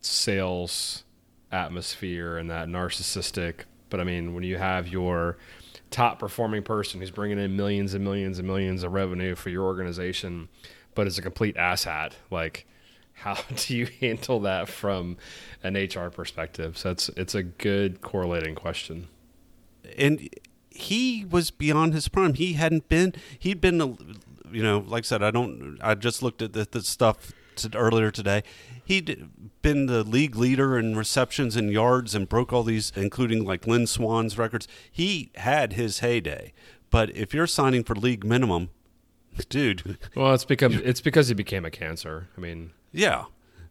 sales 0.00 1.04
atmosphere 1.50 2.38
and 2.38 2.48
that 2.50 2.68
narcissistic. 2.68 3.64
But 3.90 4.00
I 4.00 4.04
mean, 4.04 4.34
when 4.34 4.44
you 4.44 4.56
have 4.56 4.88
your 4.88 5.36
top 5.92 6.18
performing 6.18 6.62
person 6.62 7.00
who's 7.00 7.10
bringing 7.10 7.38
in 7.38 7.56
millions 7.56 7.94
and 7.94 8.04
millions 8.04 8.38
and 8.38 8.46
millions 8.48 8.82
of 8.82 8.92
revenue 8.92 9.34
for 9.34 9.50
your 9.50 9.64
organization, 9.64 10.48
but 10.94 11.06
is 11.06 11.18
a 11.18 11.22
complete 11.22 11.54
asshat, 11.56 12.12
like 12.30 12.66
how 13.14 13.36
do 13.56 13.76
you 13.76 13.86
handle 14.00 14.40
that 14.40 14.68
from 14.68 15.16
an 15.62 15.74
HR 15.74 16.10
perspective? 16.10 16.76
So 16.76 16.90
it's 16.90 17.08
it's 17.10 17.34
a 17.34 17.42
good 17.42 18.00
correlating 18.00 18.54
question. 18.54 19.08
and 19.96 20.28
he 20.74 21.24
was 21.24 21.50
beyond 21.50 21.92
his 21.94 22.08
prime. 22.08 22.34
He 22.34 22.54
hadn't 22.54 22.88
been. 22.88 23.14
He'd 23.38 23.60
been, 23.60 23.78
you 24.50 24.62
know, 24.62 24.78
like 24.86 25.04
I 25.04 25.06
said, 25.06 25.22
I 25.22 25.30
don't. 25.30 25.78
I 25.82 25.94
just 25.94 26.22
looked 26.22 26.42
at 26.42 26.54
the, 26.54 26.66
the 26.70 26.82
stuff 26.82 27.32
to, 27.56 27.76
earlier 27.76 28.10
today. 28.10 28.42
He'd 28.84 29.28
been 29.62 29.86
the 29.86 30.02
league 30.04 30.36
leader 30.36 30.78
in 30.78 30.96
receptions 30.96 31.56
and 31.56 31.70
yards 31.70 32.14
and 32.14 32.28
broke 32.28 32.52
all 32.52 32.62
these, 32.62 32.92
including 32.96 33.44
like 33.44 33.66
Lynn 33.66 33.86
Swann's 33.86 34.36
records. 34.38 34.66
He 34.90 35.30
had 35.36 35.74
his 35.74 36.00
heyday. 36.00 36.52
But 36.90 37.14
if 37.16 37.32
you're 37.32 37.46
signing 37.46 37.84
for 37.84 37.94
league 37.94 38.24
minimum, 38.24 38.70
dude, 39.48 39.98
Well, 40.14 40.34
it's 40.34 40.44
because 40.44 40.74
it's 40.84 41.00
because 41.00 41.28
he 41.28 41.34
became 41.34 41.64
a 41.64 41.70
cancer. 41.70 42.28
I 42.36 42.40
mean, 42.40 42.72
yeah. 42.92 43.24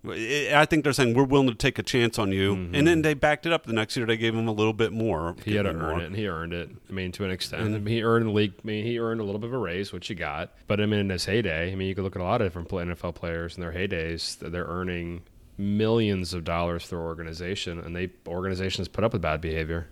I 0.03 0.65
think 0.65 0.83
they're 0.83 0.93
saying 0.93 1.13
we're 1.13 1.25
willing 1.25 1.49
to 1.49 1.53
take 1.53 1.77
a 1.77 1.83
chance 1.83 2.17
on 2.17 2.31
you, 2.31 2.55
mm-hmm. 2.55 2.73
and 2.73 2.87
then 2.87 3.03
they 3.03 3.13
backed 3.13 3.45
it 3.45 3.53
up. 3.53 3.67
The 3.67 3.73
next 3.73 3.95
year, 3.95 4.07
they 4.07 4.17
gave 4.17 4.33
him 4.33 4.47
a 4.47 4.51
little 4.51 4.73
bit 4.73 4.91
more. 4.91 5.35
He 5.45 5.55
had 5.55 5.63
to 5.63 5.69
earn 5.69 5.79
more. 5.79 5.99
it, 5.99 6.05
and 6.05 6.15
he 6.15 6.27
earned 6.27 6.53
it. 6.53 6.69
I 6.89 6.91
mean, 6.91 7.11
to 7.13 7.23
an 7.23 7.29
extent, 7.29 7.87
he 7.87 8.01
earned 8.01 8.25
the 8.25 8.31
league. 8.31 8.53
I 8.57 8.65
mean, 8.65 8.83
he 8.83 8.97
earned 8.97 9.21
a 9.21 9.23
little 9.23 9.39
bit 9.39 9.47
of 9.47 9.53
a 9.53 9.59
raise, 9.59 9.93
which 9.93 10.07
he 10.07 10.15
got. 10.15 10.53
But 10.67 10.81
I 10.81 10.87
mean, 10.87 11.01
in 11.01 11.09
his 11.11 11.25
heyday, 11.25 11.71
I 11.71 11.75
mean, 11.75 11.87
you 11.87 11.93
could 11.93 12.03
look 12.03 12.15
at 12.15 12.21
a 12.21 12.25
lot 12.25 12.41
of 12.41 12.47
different 12.47 12.69
NFL 12.69 13.13
players 13.13 13.55
in 13.55 13.61
their 13.61 13.73
heydays. 13.73 14.39
They're 14.39 14.65
earning 14.65 15.21
millions 15.59 16.33
of 16.33 16.43
dollars 16.43 16.89
their 16.89 16.99
organization, 16.99 17.79
and 17.79 17.95
they 17.95 18.09
organizations 18.27 18.87
put 18.87 19.03
up 19.03 19.13
with 19.13 19.21
bad 19.21 19.39
behavior. 19.39 19.87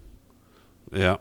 Yeah, 0.92 1.18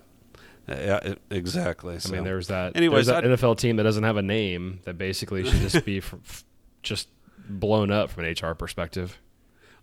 yeah, 0.67 1.13
e- 1.13 1.17
exactly. 1.31 1.99
I 2.03 2.11
mean, 2.11 2.25
there's 2.25 2.49
that. 2.49 2.75
Anyways, 2.75 3.07
there's 3.07 3.23
that 3.23 3.31
I- 3.31 3.35
NFL 3.35 3.59
team 3.59 3.77
that 3.77 3.83
doesn't 3.83 4.05
have 4.05 4.17
a 4.17 4.23
name 4.23 4.81
that 4.85 4.97
basically 4.97 5.45
should 5.45 5.61
just 5.61 5.85
be 5.85 6.03
just 6.83 7.09
blown 7.49 7.91
up 7.91 8.11
from 8.11 8.25
an 8.25 8.35
HR 8.41 8.55
perspective. 8.55 9.19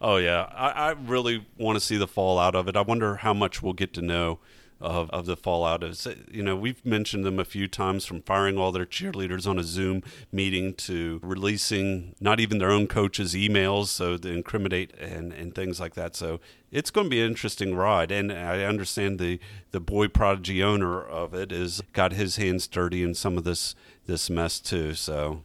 Oh 0.02 0.18
yeah, 0.18 0.50
I, 0.54 0.70
I 0.70 0.92
really 0.92 1.46
want 1.58 1.78
to 1.78 1.80
see 1.80 1.98
the 1.98 2.08
fallout 2.08 2.56
of 2.56 2.68
it. 2.68 2.76
I 2.76 2.82
wonder 2.82 3.18
how 3.18 3.34
much 3.34 3.64
we'll 3.64 3.74
get 3.74 3.94
to 3.94 4.02
know 4.02 4.40
of 4.82 5.10
of 5.12 5.26
the 5.26 5.38
fallout. 5.38 5.84
Is 5.84 6.08
you 6.30 6.44
know 6.44 6.56
we've 6.56 6.86
mentioned 6.86 7.26
them 7.26 7.40
a 7.40 7.46
few 7.46 7.68
times 7.68 8.06
from 8.06 8.22
firing 8.22 8.58
all 8.58 8.72
their 8.72 8.86
cheerleaders 8.86 9.48
on 9.48 9.58
a 9.58 9.64
Zoom 9.64 10.04
meeting 10.32 10.74
to 10.76 11.20
releasing 11.24 12.16
not 12.20 12.40
even 12.40 12.58
their 12.58 12.72
own 12.72 12.88
coaches' 12.88 13.34
emails 13.34 13.88
so 13.88 14.18
to 14.18 14.30
incriminate 14.30 14.94
and 15.00 15.32
and 15.32 15.56
things 15.56 15.80
like 15.80 15.96
that. 15.96 16.16
So 16.16 16.40
it's 16.72 16.92
going 16.92 17.06
to 17.06 17.10
be 17.10 17.22
an 17.22 17.28
interesting 17.28 17.74
ride. 17.74 18.12
And 18.12 18.32
I 18.32 18.64
understand 18.64 19.18
the 19.18 19.40
the 19.72 19.80
boy 19.80 20.08
prodigy 20.08 20.62
owner 20.62 21.02
of 21.02 21.34
it 21.34 21.52
is 21.52 21.82
got 21.94 22.14
his 22.14 22.36
hands 22.36 22.68
dirty 22.68 23.02
in 23.02 23.16
some 23.16 23.38
of 23.38 23.44
this 23.44 23.76
this 24.06 24.30
mess 24.30 24.60
too. 24.60 24.94
So 24.94 25.44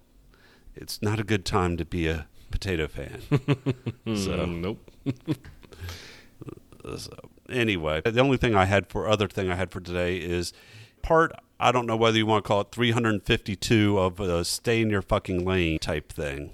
it's 0.75 1.03
not 1.03 1.19
a 1.19 1.25
good 1.25 1.45
time 1.45 1.77
to 1.77 1.85
be 1.85 2.09
a 2.09 2.27
potato 2.51 2.87
fan. 2.89 3.21
so. 3.31 4.39
Mm, 4.39 4.61
nope. 4.61 4.91
So, 6.97 7.13
anyway, 7.51 8.01
the 8.01 8.21
only 8.21 8.39
thing 8.39 8.55
I 8.55 8.65
had 8.65 8.89
for 8.89 9.07
other 9.07 9.29
thing 9.29 9.51
I 9.51 9.55
had 9.55 9.71
for 9.71 9.81
today 9.81 10.17
is 10.17 10.53
part. 11.03 11.33
I 11.59 11.73
don't 11.73 11.85
know 11.85 11.97
whether 11.97 12.17
you 12.17 12.25
want 12.25 12.43
to 12.45 12.49
call 12.49 12.63
it 12.63 12.73
352 12.73 13.99
of 13.99 14.19
a 14.19 14.45
stay 14.47 14.81
in 14.81 14.89
your 14.89 15.03
fucking 15.03 15.45
lane 15.45 15.79
type 15.79 16.11
thing. 16.11 16.53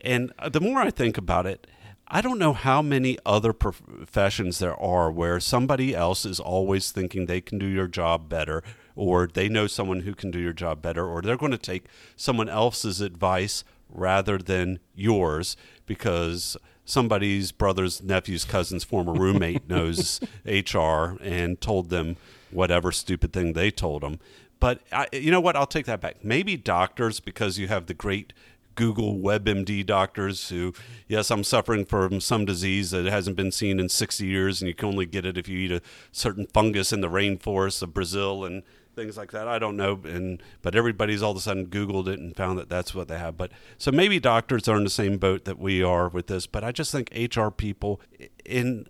And 0.00 0.32
uh, 0.38 0.48
the 0.48 0.60
more 0.60 0.78
I 0.78 0.90
think 0.90 1.18
about 1.18 1.44
it, 1.44 1.66
I 2.06 2.20
don't 2.20 2.38
know 2.38 2.52
how 2.52 2.80
many 2.80 3.18
other 3.26 3.52
professions 3.52 4.60
there 4.60 4.80
are 4.80 5.10
where 5.10 5.40
somebody 5.40 5.94
else 5.94 6.24
is 6.24 6.38
always 6.38 6.92
thinking 6.92 7.26
they 7.26 7.40
can 7.40 7.58
do 7.58 7.66
your 7.66 7.88
job 7.88 8.28
better, 8.28 8.62
or 8.98 9.28
they 9.28 9.48
know 9.48 9.68
someone 9.68 10.00
who 10.00 10.12
can 10.12 10.30
do 10.30 10.40
your 10.40 10.52
job 10.52 10.82
better, 10.82 11.06
or 11.06 11.22
they're 11.22 11.36
going 11.36 11.52
to 11.52 11.56
take 11.56 11.84
someone 12.16 12.48
else's 12.48 13.00
advice 13.00 13.62
rather 13.88 14.36
than 14.38 14.80
yours 14.94 15.56
because 15.86 16.56
somebody's 16.84 17.52
brother's 17.52 18.02
nephew's 18.02 18.44
cousin's 18.44 18.82
former 18.82 19.12
roommate 19.12 19.68
knows 19.68 20.20
HR 20.44 21.16
and 21.22 21.60
told 21.60 21.90
them 21.90 22.16
whatever 22.50 22.90
stupid 22.90 23.32
thing 23.32 23.52
they 23.52 23.70
told 23.70 24.02
them. 24.02 24.18
But 24.58 24.80
I, 24.90 25.06
you 25.12 25.30
know 25.30 25.40
what? 25.40 25.54
I'll 25.54 25.66
take 25.66 25.86
that 25.86 26.00
back. 26.00 26.24
Maybe 26.24 26.56
doctors 26.56 27.20
because 27.20 27.56
you 27.56 27.68
have 27.68 27.86
the 27.86 27.94
great 27.94 28.32
Google 28.74 29.16
WebMD 29.16 29.86
doctors 29.86 30.48
who, 30.48 30.72
yes, 31.06 31.30
I'm 31.30 31.44
suffering 31.44 31.84
from 31.84 32.20
some 32.20 32.44
disease 32.44 32.90
that 32.90 33.06
hasn't 33.06 33.36
been 33.36 33.52
seen 33.52 33.78
in 33.78 33.88
60 33.88 34.26
years, 34.26 34.60
and 34.60 34.68
you 34.68 34.74
can 34.74 34.88
only 34.88 35.06
get 35.06 35.24
it 35.24 35.38
if 35.38 35.48
you 35.48 35.58
eat 35.58 35.72
a 35.72 35.82
certain 36.10 36.46
fungus 36.46 36.92
in 36.92 37.00
the 37.00 37.08
rainforests 37.08 37.82
of 37.82 37.94
Brazil 37.94 38.44
and 38.44 38.64
things 38.98 39.16
like 39.16 39.30
that. 39.32 39.48
I 39.48 39.58
don't 39.58 39.76
know, 39.76 40.00
and 40.04 40.42
but 40.62 40.74
everybody's 40.74 41.22
all 41.22 41.30
of 41.30 41.36
a 41.36 41.40
sudden 41.40 41.66
Googled 41.66 42.08
it 42.08 42.18
and 42.18 42.36
found 42.36 42.58
that 42.58 42.68
that's 42.68 42.94
what 42.94 43.08
they 43.08 43.18
have. 43.18 43.36
But 43.36 43.52
so 43.78 43.90
maybe 43.90 44.18
doctors 44.20 44.68
are 44.68 44.76
in 44.76 44.84
the 44.84 44.90
same 44.90 45.18
boat 45.18 45.44
that 45.44 45.58
we 45.58 45.82
are 45.82 46.08
with 46.08 46.26
this. 46.26 46.46
But 46.46 46.64
I 46.64 46.72
just 46.72 46.92
think 46.92 47.10
HR 47.14 47.48
people 47.48 48.00
in 48.44 48.86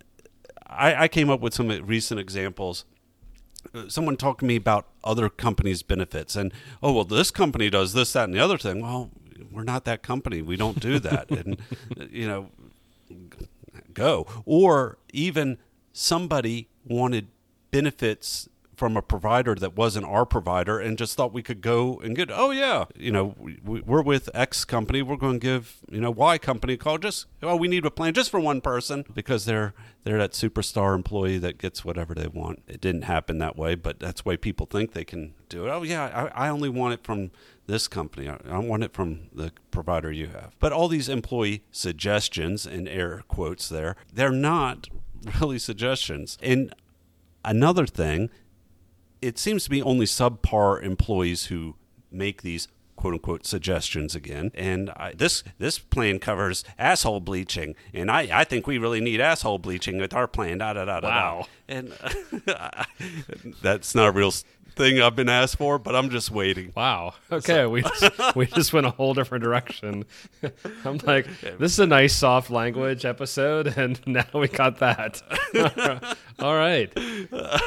I, 0.67 1.03
I 1.03 1.07
came 1.07 1.29
up 1.29 1.39
with 1.41 1.53
some 1.53 1.69
recent 1.85 2.19
examples 2.19 2.85
someone 3.87 4.17
talked 4.17 4.39
to 4.39 4.45
me 4.45 4.55
about 4.55 4.87
other 5.03 5.29
companies' 5.29 5.83
benefits, 5.83 6.35
and 6.35 6.53
oh 6.81 6.93
well, 6.93 7.03
this 7.03 7.31
company 7.31 7.69
does 7.69 7.93
this, 7.93 8.13
that, 8.13 8.25
and 8.25 8.33
the 8.33 8.39
other 8.39 8.57
thing. 8.57 8.81
Well, 8.81 9.11
we're 9.51 9.63
not 9.63 9.85
that 9.85 10.01
company. 10.01 10.41
We 10.41 10.55
don't 10.55 10.79
do 10.79 10.99
that, 10.99 11.29
and 11.31 11.57
you 12.09 12.27
know, 12.27 12.49
go. 13.93 14.27
Or 14.45 14.97
even 15.13 15.57
somebody 15.93 16.69
wanted 16.85 17.27
benefits 17.71 18.49
from 18.79 18.95
a 18.95 19.01
provider 19.01 19.53
that 19.55 19.75
wasn't 19.75 20.05
our 20.05 20.25
provider 20.25 20.79
and 20.79 20.97
just 20.97 21.17
thought 21.17 21.33
we 21.33 21.43
could 21.43 21.59
go 21.59 21.99
and 22.01 22.15
get 22.15 22.29
oh 22.31 22.49
yeah 22.49 22.85
you 22.95 23.11
know 23.11 23.35
we, 23.37 23.83
are 23.85 24.01
with 24.01 24.29
x 24.33 24.63
company. 24.63 25.01
We're 25.01 25.17
going 25.17 25.39
to 25.41 25.45
give 25.45 25.79
you 25.91 25.99
know 25.99 26.11
y 26.11 26.37
company 26.37 26.73
a 26.73 26.77
call 26.77 26.97
just 26.97 27.25
oh 27.43 27.57
we 27.57 27.67
need 27.67 27.85
a 27.85 27.91
plan 27.91 28.13
just 28.13 28.31
for 28.31 28.39
one 28.39 28.61
person. 28.61 29.03
Because 29.13 29.43
they're 29.43 29.73
they're 30.05 30.17
that 30.17 30.31
superstar 30.31 30.95
employee 30.95 31.39
that 31.39 31.57
gets 31.57 31.83
whatever 31.83 32.15
they 32.15 32.27
want. 32.27 32.63
It 32.69 32.79
didn't 32.79 33.01
happen 33.01 33.37
that 33.39 33.57
way 33.57 33.75
but 33.75 33.99
that's 33.99 34.23
why 34.23 34.37
people 34.37 34.65
think 34.65 34.93
they 34.93 35.03
can 35.03 35.33
do 35.49 35.67
it. 35.67 35.69
Oh 35.69 35.83
yeah 35.83 36.29
i, 36.33 36.47
I 36.47 36.49
only 36.49 36.69
want 36.69 36.93
it 36.93 37.03
from 37.03 37.31
this 37.67 37.89
company. 37.89 38.29
I, 38.29 38.37
I 38.49 38.59
want 38.59 38.83
it 38.83 38.93
from 38.93 39.27
the 39.33 39.51
provider 39.71 40.09
you 40.09 40.27
have. 40.27 40.55
But 40.59 40.71
all 40.71 40.87
these 40.87 41.09
employee 41.09 41.63
suggestions 41.69 42.65
and 42.65 42.87
air 42.87 43.23
quotes 43.27 43.67
there 43.67 43.97
they're 44.13 44.31
not 44.31 44.87
really 45.41 45.59
suggestions. 45.59 46.37
And 46.41 46.73
another 47.43 47.85
thing 47.85 48.29
it 49.21 49.37
seems 49.37 49.63
to 49.65 49.69
be 49.69 49.81
only 49.81 50.05
subpar 50.05 50.81
employees 50.81 51.45
who 51.45 51.75
make 52.11 52.41
these 52.41 52.67
quote 52.99 53.13
unquote 53.13 53.45
suggestions 53.45 54.13
again. 54.13 54.51
And 54.53 54.89
I, 54.91 55.13
this 55.15 55.43
this 55.57 55.79
plan 55.79 56.19
covers 56.19 56.63
asshole 56.77 57.21
bleaching, 57.21 57.75
and 57.93 58.11
I, 58.11 58.27
I 58.31 58.43
think 58.43 58.67
we 58.67 58.77
really 58.77 58.99
need 58.99 59.21
asshole 59.21 59.59
bleaching 59.59 59.97
with 59.99 60.13
our 60.13 60.27
plan. 60.27 60.57
Da 60.59 60.73
da 60.73 60.85
da 60.85 60.99
da. 60.99 61.07
Wow. 61.07 61.47
And 61.67 61.93
uh, 62.47 62.83
that's 63.61 63.95
not 63.95 64.09
a 64.09 64.11
real 64.11 64.33
thing 64.79 65.01
I've 65.01 65.15
been 65.15 65.27
asked 65.27 65.57
for, 65.57 65.77
but 65.77 65.93
I'm 65.93 66.09
just 66.09 66.31
waiting. 66.31 66.71
Wow. 66.73 67.13
Okay, 67.29 67.53
so. 67.53 67.69
we 67.69 67.81
just, 67.81 68.11
we 68.35 68.45
just 68.45 68.71
went 68.71 68.87
a 68.87 68.91
whole 68.91 69.13
different 69.13 69.43
direction. 69.43 70.05
I'm 70.85 70.99
like, 70.99 71.27
this 71.41 71.73
is 71.73 71.79
a 71.79 71.85
nice 71.85 72.15
soft 72.15 72.49
language 72.49 73.03
episode, 73.03 73.67
and 73.77 73.99
now 74.07 74.25
we 74.33 74.47
got 74.47 74.79
that. 74.79 75.21
All 76.39 76.55
right. 76.55 76.91
Uh, 77.29 77.59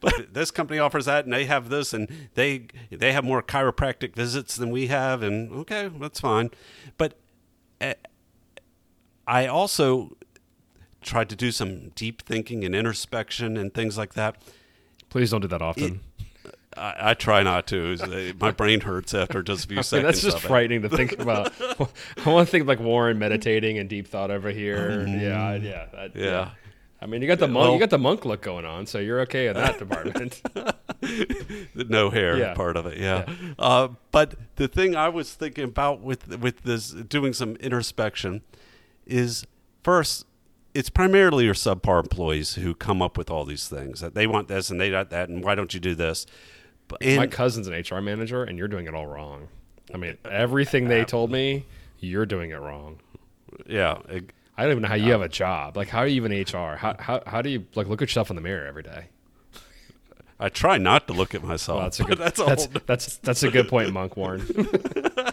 but 0.00 0.34
this 0.34 0.50
company 0.50 0.78
offers 0.78 1.06
that, 1.06 1.24
and 1.24 1.32
they 1.32 1.46
have 1.46 1.70
this, 1.70 1.94
and 1.94 2.06
they 2.34 2.66
they 2.90 3.12
have 3.12 3.24
more 3.24 3.42
chiropractic 3.42 4.14
visits 4.14 4.56
than 4.56 4.70
we 4.70 4.88
have, 4.88 5.22
and 5.22 5.50
okay, 5.50 5.90
that's 5.98 6.20
fine. 6.20 6.50
But 6.98 7.18
uh, 7.80 7.94
I 9.26 9.46
also 9.46 10.18
tried 11.00 11.30
to 11.30 11.36
do 11.36 11.50
some 11.50 11.88
deep 11.94 12.22
thinking 12.22 12.62
and 12.62 12.74
introspection 12.74 13.56
and 13.56 13.72
things 13.72 13.96
like 13.96 14.12
that. 14.14 14.36
Please 15.08 15.30
don't 15.30 15.40
do 15.40 15.48
that 15.48 15.62
often. 15.62 16.00
It, 16.78 16.80
I, 16.80 17.10
I, 17.10 17.14
try 17.14 17.42
not 17.42 17.66
to. 17.68 18.34
My 18.40 18.50
brain 18.50 18.80
hurts 18.80 19.14
after 19.14 19.42
just 19.42 19.64
a 19.64 19.68
few 19.68 19.76
I 19.76 19.78
mean, 19.78 19.84
seconds. 19.84 20.22
That's 20.22 20.34
just 20.34 20.44
frightening 20.44 20.82
to 20.82 20.88
think 20.88 21.18
about. 21.18 21.52
I 22.24 22.30
want 22.30 22.48
to 22.48 22.50
think 22.50 22.66
like 22.66 22.80
Warren 22.80 23.18
meditating 23.18 23.78
and 23.78 23.88
deep 23.88 24.08
thought 24.08 24.30
over 24.30 24.50
here. 24.50 24.90
Mm-hmm. 24.90 25.20
Yeah, 25.20 25.54
yeah, 25.54 25.86
that, 25.92 26.16
yeah, 26.16 26.24
yeah. 26.24 26.50
I 27.00 27.06
mean, 27.06 27.22
you 27.22 27.28
got 27.28 27.38
the 27.38 27.46
monk, 27.46 27.64
well, 27.64 27.74
you 27.74 27.78
got 27.78 27.90
the 27.90 27.98
monk 27.98 28.24
look 28.24 28.42
going 28.42 28.64
on, 28.64 28.86
so 28.86 28.98
you're 28.98 29.20
okay 29.20 29.46
in 29.46 29.54
that 29.54 29.78
department. 29.78 30.42
no 31.88 32.10
hair 32.10 32.36
yeah. 32.36 32.54
part 32.54 32.76
of 32.76 32.86
it, 32.86 32.98
yeah. 32.98 33.24
yeah. 33.28 33.54
Uh, 33.56 33.88
but 34.10 34.34
the 34.56 34.66
thing 34.66 34.96
I 34.96 35.08
was 35.08 35.32
thinking 35.34 35.64
about 35.64 36.00
with 36.00 36.38
with 36.38 36.62
this 36.62 36.90
doing 36.90 37.32
some 37.32 37.54
introspection 37.56 38.42
is 39.06 39.46
first 39.84 40.26
it's 40.74 40.90
primarily 40.90 41.44
your 41.44 41.54
subpar 41.54 42.00
employees 42.02 42.54
who 42.54 42.74
come 42.74 43.00
up 43.00 43.16
with 43.16 43.30
all 43.30 43.44
these 43.44 43.68
things 43.68 44.00
that 44.00 44.14
they 44.14 44.26
want 44.26 44.48
this 44.48 44.70
and 44.70 44.80
they 44.80 44.90
got 44.90 45.10
that 45.10 45.28
and 45.28 45.42
why 45.42 45.54
don't 45.54 45.74
you 45.74 45.80
do 45.80 45.94
this 45.94 46.26
and 47.00 47.16
my 47.16 47.26
cousin's 47.26 47.68
an 47.68 47.74
hr 47.74 48.00
manager 48.00 48.44
and 48.44 48.58
you're 48.58 48.68
doing 48.68 48.86
it 48.86 48.94
all 48.94 49.06
wrong. 49.06 49.48
I 49.92 49.96
mean 49.96 50.16
everything 50.24 50.88
they 50.88 51.04
told 51.04 51.30
me 51.30 51.64
you're 51.98 52.26
doing 52.26 52.50
it 52.50 52.56
wrong. 52.56 53.00
Yeah 53.66 53.98
it, 54.08 54.30
i 54.56 54.62
don't 54.62 54.72
even 54.72 54.82
know 54.82 54.88
how 54.88 54.94
you 54.94 55.12
have 55.12 55.22
a 55.22 55.28
job. 55.28 55.76
Like 55.76 55.88
how 55.88 56.00
are 56.00 56.06
you 56.06 56.24
even 56.24 56.32
hr 56.32 56.76
how, 56.76 56.96
how, 56.98 57.22
how 57.26 57.42
do 57.42 57.50
you 57.50 57.66
like 57.74 57.86
look 57.86 58.02
at 58.02 58.08
yourself 58.08 58.30
in 58.30 58.36
the 58.36 58.42
mirror 58.42 58.66
every 58.66 58.82
day? 58.82 59.06
I 60.40 60.48
try 60.48 60.78
not 60.78 61.08
to 61.08 61.14
look 61.14 61.34
at 61.34 61.42
myself. 61.42 61.78
Well, 61.78 61.86
that's, 61.86 62.00
a 62.00 62.04
good, 62.04 62.18
that's, 62.18 62.40
a 62.40 62.44
that's, 62.44 62.66
that's, 62.86 63.16
that's 63.16 63.42
a 63.42 63.50
good 63.50 63.68
point, 63.68 63.92
Monk 63.92 64.16
Warren. 64.16 64.46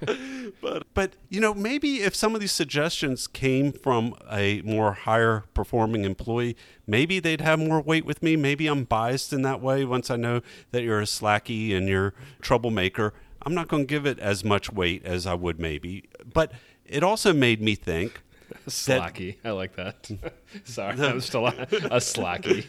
but 0.60 0.86
but 0.94 1.12
you 1.28 1.40
know 1.40 1.54
maybe 1.54 2.02
if 2.02 2.14
some 2.14 2.34
of 2.34 2.40
these 2.40 2.52
suggestions 2.52 3.26
came 3.26 3.72
from 3.72 4.14
a 4.30 4.62
more 4.62 4.92
higher 4.92 5.44
performing 5.54 6.04
employee, 6.04 6.56
maybe 6.86 7.20
they'd 7.20 7.40
have 7.40 7.58
more 7.58 7.80
weight 7.80 8.04
with 8.04 8.22
me. 8.22 8.36
Maybe 8.36 8.66
I'm 8.66 8.84
biased 8.84 9.32
in 9.32 9.42
that 9.42 9.60
way. 9.60 9.84
Once 9.84 10.10
I 10.10 10.16
know 10.16 10.40
that 10.72 10.82
you're 10.82 11.00
a 11.00 11.04
slacky 11.04 11.76
and 11.76 11.88
you're 11.88 12.14
troublemaker, 12.40 13.14
I'm 13.42 13.54
not 13.54 13.68
going 13.68 13.84
to 13.84 13.86
give 13.86 14.06
it 14.06 14.18
as 14.18 14.44
much 14.44 14.72
weight 14.72 15.04
as 15.04 15.26
I 15.26 15.34
would 15.34 15.60
maybe. 15.60 16.08
But 16.32 16.52
it 16.84 17.02
also 17.02 17.32
made 17.32 17.60
me 17.62 17.74
think. 17.74 18.22
Slacky. 18.68 19.40
That, 19.42 19.50
I 19.50 19.52
like 19.52 19.76
that. 19.76 20.10
Sorry, 20.64 21.00
I'm 21.00 21.20
still 21.20 21.46
a, 21.46 21.50
a 21.50 22.00
slacky. 22.00 22.64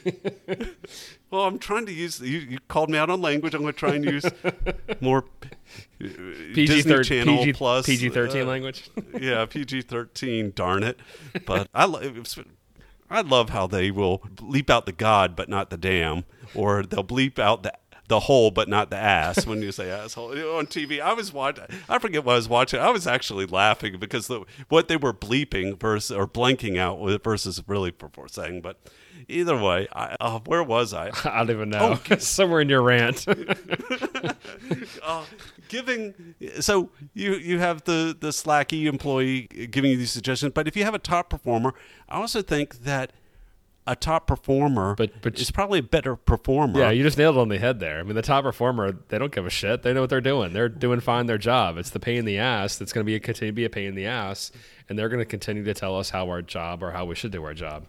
well, 1.31 1.43
I'm 1.43 1.57
trying 1.57 1.88
to 1.88 1.91
use. 1.91 2.19
You, 2.19 2.39
you, 2.39 2.57
called 2.67 2.91
me 2.91 2.99
out 2.99 3.10
on 3.10 3.19
language. 3.19 3.55
I'm 3.55 3.62
going 3.62 3.73
to 3.73 3.79
try 3.79 3.95
and 3.95 4.05
use 4.05 4.25
more 5.01 5.25
PG 5.97 6.53
Disney 6.53 6.81
thir- 6.91 7.03
Channel 7.03 7.38
PG, 7.38 7.53
plus 7.53 7.86
PG 7.88 8.10
thirteen 8.10 8.43
uh, 8.43 8.45
language. 8.45 8.89
yeah, 9.19 9.45
PG 9.45 9.83
thirteen. 9.83 10.51
Darn 10.55 10.83
it! 10.83 10.99
But 11.47 11.67
I 11.73 11.86
love. 11.86 12.45
I 13.10 13.21
love 13.21 13.49
how 13.49 13.67
they 13.67 13.89
will 13.89 14.19
bleep 14.19 14.69
out 14.69 14.86
the 14.86 14.91
God 14.91 15.36
but 15.36 15.49
not 15.49 15.69
the 15.69 15.77
damn, 15.77 16.25
or 16.53 16.83
they'll 16.83 17.03
bleep 17.03 17.39
out 17.39 17.63
the 17.63 17.73
the 18.08 18.22
hole 18.22 18.52
but 18.52 18.70
not 18.70 18.89
the 18.89 18.96
ass 18.96 19.46
when 19.46 19.62
you 19.62 19.72
say 19.72 19.89
asshole 19.91 20.32
on 20.58 20.67
TV. 20.67 21.02
I 21.02 21.13
was 21.13 21.34
watching. 21.34 21.65
I 21.89 22.00
forget 22.00 22.24
what 22.24 22.34
I 22.34 22.36
was 22.36 22.50
watching. 22.50 22.80
I 22.80 22.89
was 22.89 23.06
actually 23.08 23.46
laughing 23.46 24.00
because 24.00 24.28
the, 24.28 24.43
what 24.70 24.88
they 24.88 24.98
were 24.98 25.13
bleeping 25.13 25.80
versus 25.80 26.15
or 26.15 26.28
blanking 26.28 26.78
out 26.78 27.00
versus 27.24 27.62
really 27.67 27.93
saying. 28.28 28.62
But 28.62 28.80
either 29.28 29.58
way, 29.58 29.88
I, 29.93 30.15
uh, 30.20 30.39
where 30.46 30.63
was 30.63 30.93
I? 30.93 31.12
I 31.26 31.39
don't 31.39 31.52
even 31.52 31.70
know. 31.70 32.00
Oh, 32.10 32.15
Somewhere 32.17 32.62
in 32.62 32.70
your 32.70 32.82
rant. 32.82 33.26
uh, 35.04 35.26
giving 35.67 36.36
so 36.60 36.89
you 37.13 37.36
you 37.36 37.60
have 37.60 37.84
the 37.84 38.15
the 38.17 38.30
slacky 38.30 38.86
employee 38.86 39.48
giving 39.72 39.91
you 39.91 39.98
these 39.98 40.12
suggestions, 40.12 40.54
but 40.54 40.67
if 40.67 40.76
you 40.76 40.84
have 40.84 40.93
a 40.93 41.00
top 41.00 41.30
performer, 41.30 41.74
I 42.08 42.17
also 42.17 42.41
think 42.41 42.84
that 42.84 43.12
a 43.88 43.95
top 43.95 44.28
performer 44.28 44.93
but, 44.95 45.21
but 45.21 45.39
is 45.39 45.50
probably 45.50 45.80
a 45.80 45.84
better 45.84 46.15
performer. 46.15 46.80
Yeah, 46.80 46.91
you 46.91 47.04
just 47.04 47.17
nailed 47.17 47.38
it 47.38 47.39
on 47.39 47.50
the 47.50 47.58
head 47.58 47.80
there. 47.80 48.00
I 48.00 48.04
mean, 48.04 48.15
the 48.15 48.21
top 48.21 48.43
performer, 48.43 48.97
they 49.08 49.17
don't 49.17 49.32
give 49.32 49.45
a 49.45 49.50
shit. 49.50 49.84
They 49.84 49.93
know 49.93 50.02
what 50.02 50.10
they're 50.10 50.21
doing. 50.21 50.54
They're 50.54 50.69
doing 50.69 51.00
fine 51.00 51.26
their 51.26 51.38
job. 51.38 51.78
It's 51.78 51.89
the 51.89 52.00
pain 52.00 52.17
in 52.17 52.26
the 52.26 52.38
ass 52.38 52.78
that's 52.78 52.93
going 52.93 53.06
to 53.06 53.06
be 53.06 53.15
a, 53.15 53.19
continue 53.19 53.52
to 53.52 53.56
be 53.56 53.65
a 53.65 53.69
pain 53.69 53.88
in 53.88 53.95
the 53.95 54.06
ass, 54.06 54.52
and 54.89 55.00
they're 55.00 55.10
going 55.10 55.21
to 55.21 55.26
continue 55.26 55.63
to 55.63 55.73
tell 55.73 55.97
us 55.97 56.10
how 56.10 56.28
our 56.28 56.41
job 56.41 56.84
or 56.84 56.91
how 56.91 57.06
we 57.06 57.15
should 57.15 57.32
do 57.32 57.43
our 57.43 57.54
job. 57.54 57.88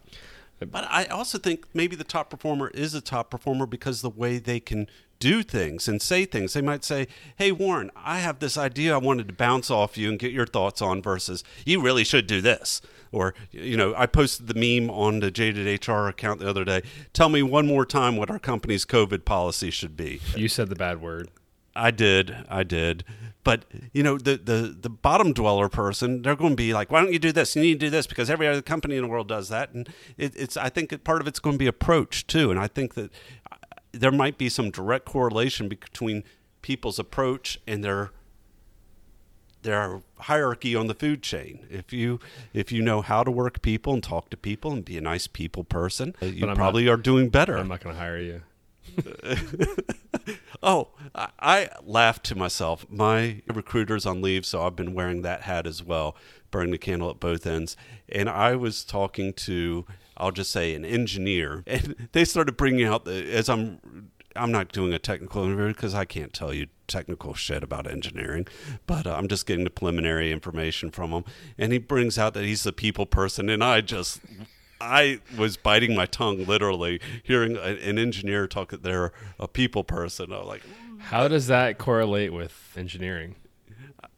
But 0.61 0.85
I 0.91 1.05
also 1.05 1.39
think 1.39 1.67
maybe 1.73 1.95
the 1.95 2.05
top 2.05 2.31
performer 2.31 2.69
is 2.69 2.95
a 2.95 3.01
top 3.01 3.31
performer 3.31 3.67
because 3.67 4.03
the 4.03 4.11
way 4.11 4.39
they 4.39 4.59
can 4.61 4.89
do 5.19 5.43
things 5.43 5.89
and 5.89 6.01
say 6.01 6.25
things. 6.25 6.53
They 6.53 6.63
might 6.63 6.85
say, 6.85 7.09
Hey, 7.37 7.53
Warren, 7.53 7.91
I 7.97 8.19
have 8.19 8.39
this 8.39 8.57
idea 8.57 8.95
I 8.95 8.99
wanted 8.99 9.29
to 9.29 9.35
bounce 9.35 9.71
off 9.71 9.97
you 9.97 10.09
and 10.09 10.19
get 10.19 10.33
your 10.33 10.47
thoughts 10.47 10.81
on 10.81 11.03
versus 11.03 11.45
you 11.65 11.81
really 11.81 12.05
should 12.05 12.27
do 12.27 12.41
this. 12.41 12.81
Or, 13.11 13.35
you 13.51 13.77
know, 13.77 13.95
I 13.97 14.07
posted 14.07 14.49
the 14.49 14.55
meme 14.55 14.91
on 14.91 15.21
the 15.21 15.31
Jaded 15.31 15.87
HR 15.87 16.09
account 16.09 16.41
the 16.41 16.49
other 16.49 16.65
day. 16.65 16.83
Tell 17.13 17.29
me 17.29 17.43
one 17.43 17.67
more 17.67 17.87
time 17.87 18.17
what 18.17 18.31
our 18.31 18.39
company's 18.39 18.85
COVID 18.85 19.25
policy 19.25 19.71
should 19.71 19.97
be. 19.97 20.21
You 20.37 20.49
said 20.49 20.69
the 20.69 20.77
bad 20.77 21.01
word. 21.01 21.29
I 21.75 21.91
did. 21.91 22.37
I 22.49 22.65
did. 22.65 23.05
But 23.45 23.65
you 23.95 24.03
know, 24.03 24.19
the, 24.19 24.37
the 24.37 24.77
the 24.79 24.91
bottom 24.91 25.33
dweller 25.33 25.71
person, 25.71 26.21
they're 26.21 26.37
going 26.37 26.51
to 26.51 26.57
be 26.57 26.75
like, 26.75 26.91
"Why 26.91 27.01
don't 27.01 27.13
you 27.13 27.19
do 27.19 27.33
this? 27.33 27.57
You 27.57 27.63
need 27.63 27.81
to 27.81 27.87
do 27.87 27.89
this 27.89 28.07
because 28.07 28.29
every 28.29 28.47
other 28.47 28.61
company 28.61 28.97
in 28.97 29.03
the 29.03 29.09
world 29.09 29.29
does 29.29 29.49
that." 29.49 29.73
And 29.73 29.89
it, 30.19 30.35
it's, 30.37 30.57
I 30.59 30.69
think, 30.69 31.03
part 31.03 31.23
of 31.23 31.27
it's 31.27 31.39
going 31.39 31.55
to 31.55 31.59
be 31.59 31.67
approach 31.67 32.27
too. 32.27 32.51
And 32.51 32.61
I 32.61 32.67
think 32.67 32.93
that 32.95 33.11
there 33.92 34.12
might 34.12 34.38
be 34.38 34.48
some 34.48 34.70
direct 34.70 35.05
correlation 35.05 35.68
between 35.68 36.24
people's 36.62 36.98
approach 36.98 37.59
and 37.66 37.85
their 37.85 38.11
their 39.62 40.03
hierarchy 40.20 40.77
on 40.77 40.87
the 40.87 40.94
food 40.94 41.22
chain. 41.22 41.66
If 41.70 41.92
you 41.92 42.20
if 42.53 42.70
you 42.70 42.83
know 42.83 43.03
how 43.03 43.24
to 43.24 43.31
work 43.31 43.61
people 43.62 43.92
and 43.92 44.03
talk 44.03 44.31
to 44.31 44.37
people 44.37 44.72
and 44.72 44.85
be 44.85 44.96
a 44.96 45.01
nice 45.01 45.27
people 45.27 45.64
person, 45.64 46.14
you 46.20 46.46
probably 46.55 46.85
not, 46.85 46.92
are 46.92 46.96
doing 46.96 47.29
better. 47.29 47.57
I'm 47.57 47.68
not 47.68 47.81
going 47.81 47.94
to 47.94 48.01
hire 48.01 48.18
you. 48.18 48.42
oh, 50.62 50.88
I, 51.14 51.29
I 51.38 51.68
laughed 51.85 52.24
to 52.27 52.35
myself. 52.35 52.87
My 52.88 53.42
recruiter's 53.53 54.07
on 54.07 54.22
leave, 54.22 54.46
so 54.46 54.62
I've 54.62 54.77
been 54.77 54.94
wearing 54.94 55.22
that 55.22 55.42
hat 55.42 55.66
as 55.66 55.83
well, 55.83 56.16
burning 56.51 56.70
the 56.70 56.79
candle 56.79 57.11
at 57.11 57.20
both 57.20 57.46
ends. 57.46 57.77
And 58.09 58.29
I 58.29 58.57
was 58.57 58.85
talking 58.85 59.33
to, 59.35 59.85
I'll 60.19 60.33
just 60.33 60.51
say, 60.51 60.75
an 60.75 60.85
engineer, 60.85 61.63
and 61.67 62.09
they 62.13 62.25
started 62.25 62.57
bringing 62.57 62.85
out 62.87 63.05
the 63.05 63.33
as 63.33 63.49
I'm 63.49 64.11
I'm 64.37 64.53
not 64.53 64.73
doing 64.73 64.93
a 64.93 64.99
technical 64.99 65.45
interview 65.45 65.69
because 65.69 65.95
I 65.95 66.05
can't 66.05 66.33
tell 66.33 66.53
you 66.53 66.67
technical 66.87 67.35
shit 67.35 67.63
about 67.63 67.91
engineering, 67.91 68.47
but 68.87 69.07
uh, 69.07 69.15
I'm 69.15 69.29
just 69.29 69.47
getting 69.47 69.65
the 69.65 69.71
preliminary 69.71 70.33
information 70.33 70.91
from 70.91 71.11
him. 71.11 71.25
And 71.57 71.73
he 71.73 71.79
brings 71.79 72.19
out 72.19 72.35
that 72.35 72.45
he's 72.45 72.65
a 72.67 72.73
people 72.73 73.07
person, 73.07 73.49
and 73.49 73.63
I 73.63 73.81
just. 73.81 74.21
I 74.81 75.19
was 75.37 75.57
biting 75.57 75.97
my 75.97 76.07
tongue 76.07 76.47
literally 76.47 77.01
hearing 77.25 77.57
a, 77.57 77.61
an 77.61 77.99
engineer 77.99 78.47
talk 78.47 78.69
that 78.69 78.85
they're 78.85 79.11
a 79.41 79.49
people 79.49 79.83
person. 79.83 80.33
I 80.33 80.39
was 80.39 80.47
like, 80.47 80.63
How 81.01 81.27
does 81.27 81.49
that 81.49 81.79
correlate 81.79 82.33
with 82.33 82.75
engineering? 82.77 83.35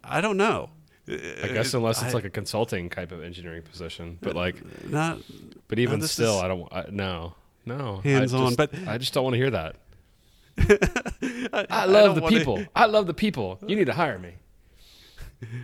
I 0.04 0.20
don't 0.20 0.36
know. 0.36 0.68
I 1.10 1.48
guess 1.48 1.74
unless 1.74 2.02
it's 2.02 2.14
like 2.14 2.24
a 2.24 2.30
consulting 2.30 2.88
type 2.90 3.12
of 3.12 3.22
engineering 3.22 3.62
position, 3.62 4.18
but 4.20 4.34
like, 4.36 4.56
not 4.88 5.18
but 5.68 5.78
even 5.78 6.00
this 6.00 6.12
still, 6.12 6.38
I 6.38 6.48
don't. 6.48 6.72
I, 6.72 6.84
no, 6.90 7.34
no, 7.66 8.00
I 8.04 8.08
Hands-on, 8.08 8.54
just- 8.54 8.56
but- 8.56 8.88
I 8.88 8.98
just 8.98 9.12
don't 9.14 9.24
want 9.24 9.34
to 9.34 9.38
hear 9.38 9.50
that. 9.50 9.76
I 11.52 11.66
I 11.70 11.84
love 11.86 12.14
the 12.16 12.22
people. 12.22 12.62
I 12.76 12.86
love 12.86 13.06
the 13.06 13.14
people. 13.14 13.58
You 13.66 13.76
need 13.76 13.86
to 13.86 13.92
hire 13.94 14.18
me. 14.18 14.34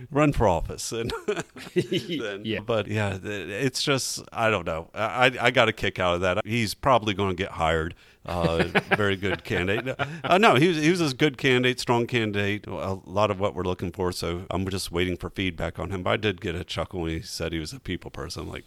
run 0.09 0.33
for 0.33 0.47
office 0.47 0.91
and 0.91 1.13
then, 1.75 2.41
Yeah. 2.43 2.61
but 2.61 2.87
yeah 2.87 3.19
it's 3.23 3.83
just 3.83 4.23
i 4.33 4.49
don't 4.49 4.65
know 4.65 4.89
i 4.95 5.31
i 5.39 5.51
got 5.51 5.69
a 5.69 5.71
kick 5.71 5.99
out 5.99 6.15
of 6.15 6.21
that 6.21 6.43
he's 6.47 6.73
probably 6.73 7.13
going 7.13 7.29
to 7.29 7.35
get 7.35 7.51
hired 7.51 7.93
uh, 8.27 8.63
very 8.95 9.15
good 9.15 9.43
candidate 9.43 9.95
uh, 10.23 10.37
no 10.37 10.55
he 10.55 10.67
was, 10.67 10.77
he 10.77 10.89
was 10.89 11.01
a 11.01 11.13
good 11.15 11.37
candidate 11.37 11.79
strong 11.79 12.05
candidate 12.05 12.65
a 12.67 12.99
lot 13.05 13.31
of 13.31 13.39
what 13.39 13.55
we're 13.55 13.63
looking 13.63 13.91
for 13.91 14.11
so 14.11 14.45
i'm 14.51 14.67
just 14.69 14.91
waiting 14.91 15.17
for 15.17 15.29
feedback 15.29 15.79
on 15.79 15.89
him 15.91 16.03
but 16.03 16.09
i 16.11 16.17
did 16.17 16.41
get 16.41 16.55
a 16.55 16.63
chuckle 16.63 17.01
when 17.01 17.11
he 17.11 17.21
said 17.21 17.51
he 17.53 17.59
was 17.59 17.73
a 17.73 17.79
people 17.79 18.11
person 18.11 18.43
I'm 18.43 18.49
like 18.49 18.65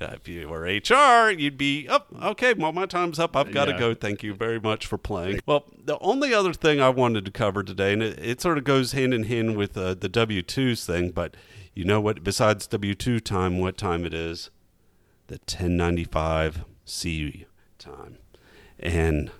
yeah, 0.00 0.12
if 0.12 0.28
you 0.28 0.48
were 0.48 0.60
HR, 0.60 1.28
you'd 1.28 1.58
be 1.58 1.88
up. 1.88 2.06
okay, 2.22 2.54
well, 2.54 2.70
my 2.70 2.86
time's 2.86 3.18
up. 3.18 3.36
I've 3.36 3.50
got 3.50 3.64
to 3.64 3.72
Yeah. 3.72 3.78
go. 3.80 3.94
Thank 3.94 4.22
you 4.22 4.32
very 4.32 4.60
much 4.60 4.86
for 4.86 4.96
playing. 4.96 5.40
Well, 5.44 5.64
the 5.84 5.98
only 5.98 6.32
other 6.32 6.52
thing 6.52 6.80
I 6.80 6.88
wanted 6.88 7.24
to 7.24 7.32
cover 7.32 7.64
today, 7.64 7.94
and 7.94 8.02
it, 8.04 8.16
it 8.24 8.40
sort 8.40 8.58
of 8.58 8.64
goes 8.64 8.92
hand 8.92 9.12
in 9.12 9.24
hand 9.24 9.56
with 9.56 9.76
uh, 9.76 9.94
the 9.94 10.08
W 10.08 10.40
2s 10.40 10.86
thing, 10.86 11.10
but 11.10 11.34
you 11.74 11.84
know 11.84 12.00
what? 12.00 12.22
Besides 12.22 12.68
W 12.68 12.94
2 12.94 13.18
time, 13.18 13.58
what 13.58 13.76
time 13.76 14.06
it 14.06 14.14
is? 14.14 14.50
The 15.26 15.40
1095C 15.40 17.46
time. 17.78 18.18
And 18.78 19.30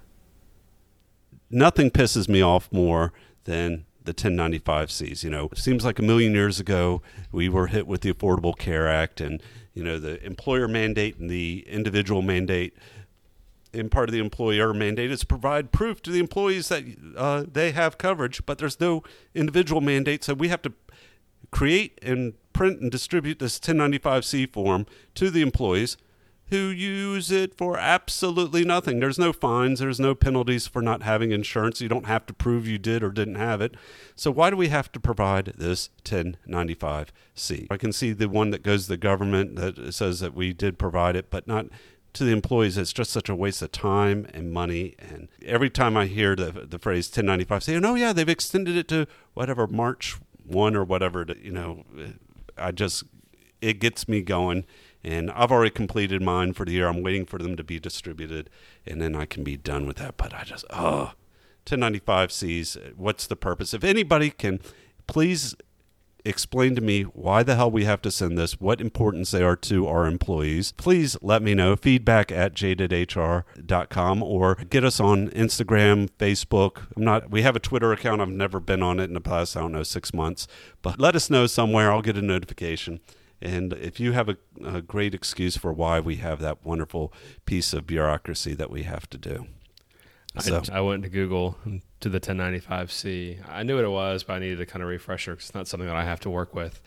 nothing 1.50 1.90
pisses 1.90 2.28
me 2.28 2.42
off 2.42 2.70
more 2.72 3.12
than 3.44 3.84
the 4.04 4.14
1095Cs. 4.14 5.22
You 5.22 5.30
know, 5.30 5.48
it 5.52 5.58
seems 5.58 5.84
like 5.84 5.98
a 5.98 6.02
million 6.02 6.32
years 6.32 6.58
ago 6.58 7.02
we 7.30 7.48
were 7.48 7.68
hit 7.68 7.86
with 7.86 8.00
the 8.00 8.12
Affordable 8.12 8.56
Care 8.56 8.88
Act 8.88 9.20
and, 9.20 9.42
you 9.74 9.84
know, 9.84 9.98
the 9.98 10.24
employer 10.24 10.66
mandate 10.66 11.18
and 11.18 11.30
the 11.30 11.64
individual 11.68 12.22
mandate. 12.22 12.74
And 13.72 13.90
part 13.90 14.08
of 14.08 14.14
the 14.14 14.18
employer 14.18 14.72
mandate 14.72 15.10
is 15.10 15.24
provide 15.24 15.72
proof 15.72 16.02
to 16.02 16.10
the 16.10 16.20
employees 16.20 16.68
that 16.68 16.84
uh, 17.16 17.44
they 17.50 17.72
have 17.72 17.98
coverage, 17.98 18.44
but 18.46 18.58
there's 18.58 18.80
no 18.80 19.02
individual 19.34 19.82
mandate. 19.82 20.24
So 20.24 20.32
we 20.32 20.48
have 20.48 20.62
to 20.62 20.72
create 21.50 21.98
and 22.02 22.32
print 22.52 22.80
and 22.80 22.90
distribute 22.90 23.38
this 23.38 23.58
1095C 23.58 24.50
form 24.52 24.86
to 25.14 25.30
the 25.30 25.42
employees 25.42 25.96
who 26.50 26.68
use 26.68 27.30
it 27.30 27.56
for 27.56 27.76
absolutely 27.78 28.64
nothing. 28.64 29.00
There's 29.00 29.18
no 29.18 29.32
fines, 29.32 29.80
there's 29.80 30.00
no 30.00 30.14
penalties 30.14 30.66
for 30.66 30.80
not 30.80 31.02
having 31.02 31.30
insurance. 31.30 31.80
You 31.80 31.88
don't 31.88 32.06
have 32.06 32.26
to 32.26 32.32
prove 32.32 32.66
you 32.66 32.78
did 32.78 33.02
or 33.02 33.10
didn't 33.10 33.34
have 33.34 33.60
it. 33.60 33.74
So 34.16 34.30
why 34.30 34.50
do 34.50 34.56
we 34.56 34.68
have 34.68 34.90
to 34.92 35.00
provide 35.00 35.52
this 35.56 35.90
1095C? 36.04 37.66
I 37.70 37.76
can 37.76 37.92
see 37.92 38.12
the 38.12 38.28
one 38.28 38.50
that 38.50 38.62
goes 38.62 38.84
to 38.84 38.90
the 38.90 38.96
government 38.96 39.56
that 39.56 39.92
says 39.92 40.20
that 40.20 40.34
we 40.34 40.52
did 40.52 40.78
provide 40.78 41.16
it, 41.16 41.30
but 41.30 41.46
not 41.46 41.66
to 42.14 42.24
the 42.24 42.32
employees. 42.32 42.78
It's 42.78 42.92
just 42.92 43.10
such 43.10 43.28
a 43.28 43.34
waste 43.34 43.62
of 43.62 43.72
time 43.72 44.26
and 44.32 44.52
money. 44.52 44.94
And 44.98 45.28
every 45.44 45.70
time 45.70 45.96
I 45.96 46.06
hear 46.06 46.34
the 46.34 46.50
the 46.50 46.78
phrase 46.78 47.08
1095, 47.08 47.62
say, 47.62 47.80
"Oh 47.82 47.94
yeah, 47.94 48.12
they've 48.12 48.28
extended 48.28 48.76
it 48.76 48.88
to 48.88 49.06
whatever 49.34 49.66
March 49.66 50.16
one 50.44 50.74
or 50.74 50.84
whatever." 50.84 51.24
To, 51.24 51.36
you 51.38 51.52
know, 51.52 51.84
I 52.56 52.72
just 52.72 53.04
it 53.60 53.80
gets 53.80 54.08
me 54.08 54.22
going. 54.22 54.64
And 55.04 55.30
I've 55.30 55.52
already 55.52 55.70
completed 55.70 56.22
mine 56.22 56.52
for 56.52 56.64
the 56.64 56.72
year. 56.72 56.88
I'm 56.88 57.02
waiting 57.02 57.24
for 57.24 57.38
them 57.38 57.56
to 57.56 57.64
be 57.64 57.78
distributed, 57.78 58.50
and 58.86 59.00
then 59.00 59.14
I 59.14 59.26
can 59.26 59.44
be 59.44 59.56
done 59.56 59.86
with 59.86 59.96
that. 59.98 60.16
But 60.16 60.34
I 60.34 60.42
just, 60.44 60.64
oh, 60.70 61.12
1095Cs, 61.66 62.96
what's 62.96 63.26
the 63.26 63.36
purpose? 63.36 63.74
If 63.74 63.84
anybody 63.84 64.30
can, 64.30 64.60
please 65.06 65.54
explain 66.24 66.74
to 66.74 66.80
me 66.80 67.02
why 67.02 67.42
the 67.42 67.56
hell 67.56 67.70
we 67.70 67.84
have 67.84 68.02
to 68.02 68.10
send 68.10 68.36
this, 68.36 68.60
what 68.60 68.80
importance 68.80 69.30
they 69.30 69.42
are 69.42 69.56
to 69.56 69.86
our 69.86 70.06
employees. 70.06 70.72
Please 70.72 71.16
let 71.22 71.42
me 71.42 71.54
know. 71.54 71.76
Feedback 71.76 72.30
at 72.30 72.54
jadedhr.com 72.54 74.22
or 74.22 74.54
get 74.56 74.84
us 74.84 75.00
on 75.00 75.28
Instagram, 75.30 76.08
Facebook. 76.18 76.82
I'm 76.96 77.04
not 77.04 77.30
we 77.30 77.42
have 77.42 77.56
a 77.56 77.60
Twitter 77.60 77.92
account. 77.92 78.20
I've 78.20 78.28
never 78.28 78.60
been 78.60 78.82
on 78.82 79.00
it 79.00 79.04
in 79.04 79.14
the 79.14 79.20
past, 79.20 79.56
I 79.56 79.60
don't 79.60 79.72
know, 79.72 79.82
six 79.82 80.12
months. 80.12 80.46
But 80.82 81.00
let 81.00 81.16
us 81.16 81.30
know 81.30 81.46
somewhere. 81.46 81.92
I'll 81.92 82.02
get 82.02 82.16
a 82.16 82.22
notification. 82.22 83.00
And 83.40 83.72
if 83.72 84.00
you 84.00 84.12
have 84.12 84.28
a, 84.28 84.36
a 84.64 84.82
great 84.82 85.14
excuse 85.14 85.56
for 85.56 85.72
why 85.72 86.00
we 86.00 86.16
have 86.16 86.40
that 86.40 86.64
wonderful 86.64 87.12
piece 87.46 87.72
of 87.72 87.86
bureaucracy 87.86 88.54
that 88.54 88.70
we 88.70 88.82
have 88.82 89.08
to 89.10 89.18
do. 89.18 89.46
So 90.40 90.62
I, 90.70 90.78
I 90.78 90.80
went 90.80 91.02
to 91.04 91.08
Google 91.08 91.56
to 92.00 92.08
the 92.08 92.20
1095C. 92.20 93.48
I 93.48 93.62
knew 93.62 93.76
what 93.76 93.84
it 93.84 93.90
was, 93.90 94.24
but 94.24 94.34
I 94.34 94.38
needed 94.38 94.60
a 94.60 94.66
kind 94.66 94.82
of 94.82 94.88
refresher 94.88 95.32
because 95.32 95.46
it's 95.48 95.54
not 95.54 95.68
something 95.68 95.86
that 95.86 95.96
I 95.96 96.04
have 96.04 96.20
to 96.20 96.30
work 96.30 96.54
with. 96.54 96.80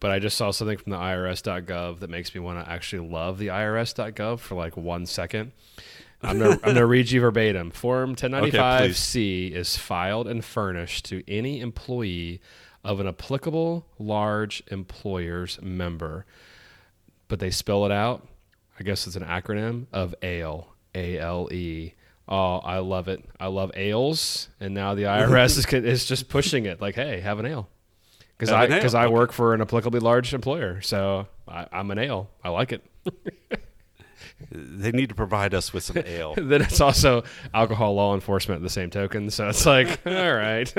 But 0.00 0.10
I 0.10 0.18
just 0.18 0.36
saw 0.36 0.50
something 0.50 0.78
from 0.78 0.90
the 0.90 0.98
IRS.gov 0.98 2.00
that 2.00 2.10
makes 2.10 2.34
me 2.34 2.40
want 2.40 2.64
to 2.64 2.70
actually 2.70 3.08
love 3.08 3.38
the 3.38 3.48
IRS.gov 3.48 4.40
for 4.40 4.56
like 4.56 4.76
one 4.76 5.06
second. 5.06 5.52
I'm 6.22 6.40
I'm 6.42 6.58
gonna 6.58 6.86
read 6.86 7.10
you 7.10 7.20
verbatim. 7.20 7.70
Form 7.70 8.14
1095C 8.16 9.52
is 9.52 9.76
filed 9.76 10.28
and 10.28 10.44
furnished 10.44 11.04
to 11.06 11.22
any 11.28 11.60
employee 11.60 12.40
of 12.84 13.00
an 13.00 13.06
applicable 13.06 13.86
large 13.98 14.62
employer's 14.70 15.60
member, 15.62 16.24
but 17.28 17.38
they 17.38 17.50
spell 17.50 17.84
it 17.86 17.92
out. 17.92 18.26
I 18.78 18.82
guess 18.82 19.06
it's 19.06 19.16
an 19.16 19.24
acronym 19.24 19.86
of 19.92 20.14
ALE, 20.22 20.68
A 20.94 21.18
L 21.18 21.48
E. 21.52 21.94
Oh, 22.28 22.58
I 22.58 22.78
love 22.78 23.08
it. 23.08 23.22
I 23.38 23.48
love 23.48 23.72
ales, 23.76 24.48
and 24.60 24.74
now 24.74 24.94
the 24.94 25.02
IRS 25.04 25.58
is 25.58 25.66
is 25.72 26.04
just 26.06 26.28
pushing 26.28 26.66
it. 26.66 26.80
Like, 26.80 26.94
hey, 26.94 27.20
have 27.20 27.38
an 27.40 27.46
ale, 27.46 27.68
because 28.38 28.50
I 28.52 28.66
because 28.68 28.94
I 28.94 29.04
Okay. 29.06 29.12
work 29.14 29.32
for 29.32 29.54
an 29.54 29.60
applicably 29.60 30.00
large 30.00 30.32
employer, 30.32 30.80
so 30.80 31.26
I, 31.48 31.66
I'm 31.72 31.90
an 31.90 31.98
ale. 31.98 32.30
I 32.42 32.48
like 32.50 32.72
it. 32.72 32.82
they 34.50 34.90
need 34.92 35.08
to 35.10 35.14
provide 35.14 35.54
us 35.54 35.72
with 35.72 35.84
some 35.84 35.98
ale. 36.06 36.34
then 36.36 36.62
it's 36.62 36.80
also 36.80 37.22
alcohol 37.54 37.94
law 37.94 38.14
enforcement 38.14 38.56
at 38.58 38.62
the 38.62 38.70
same 38.70 38.90
token. 38.90 39.30
So 39.30 39.48
it's 39.48 39.64
like, 39.66 40.00
all 40.06 40.34
right, 40.34 40.72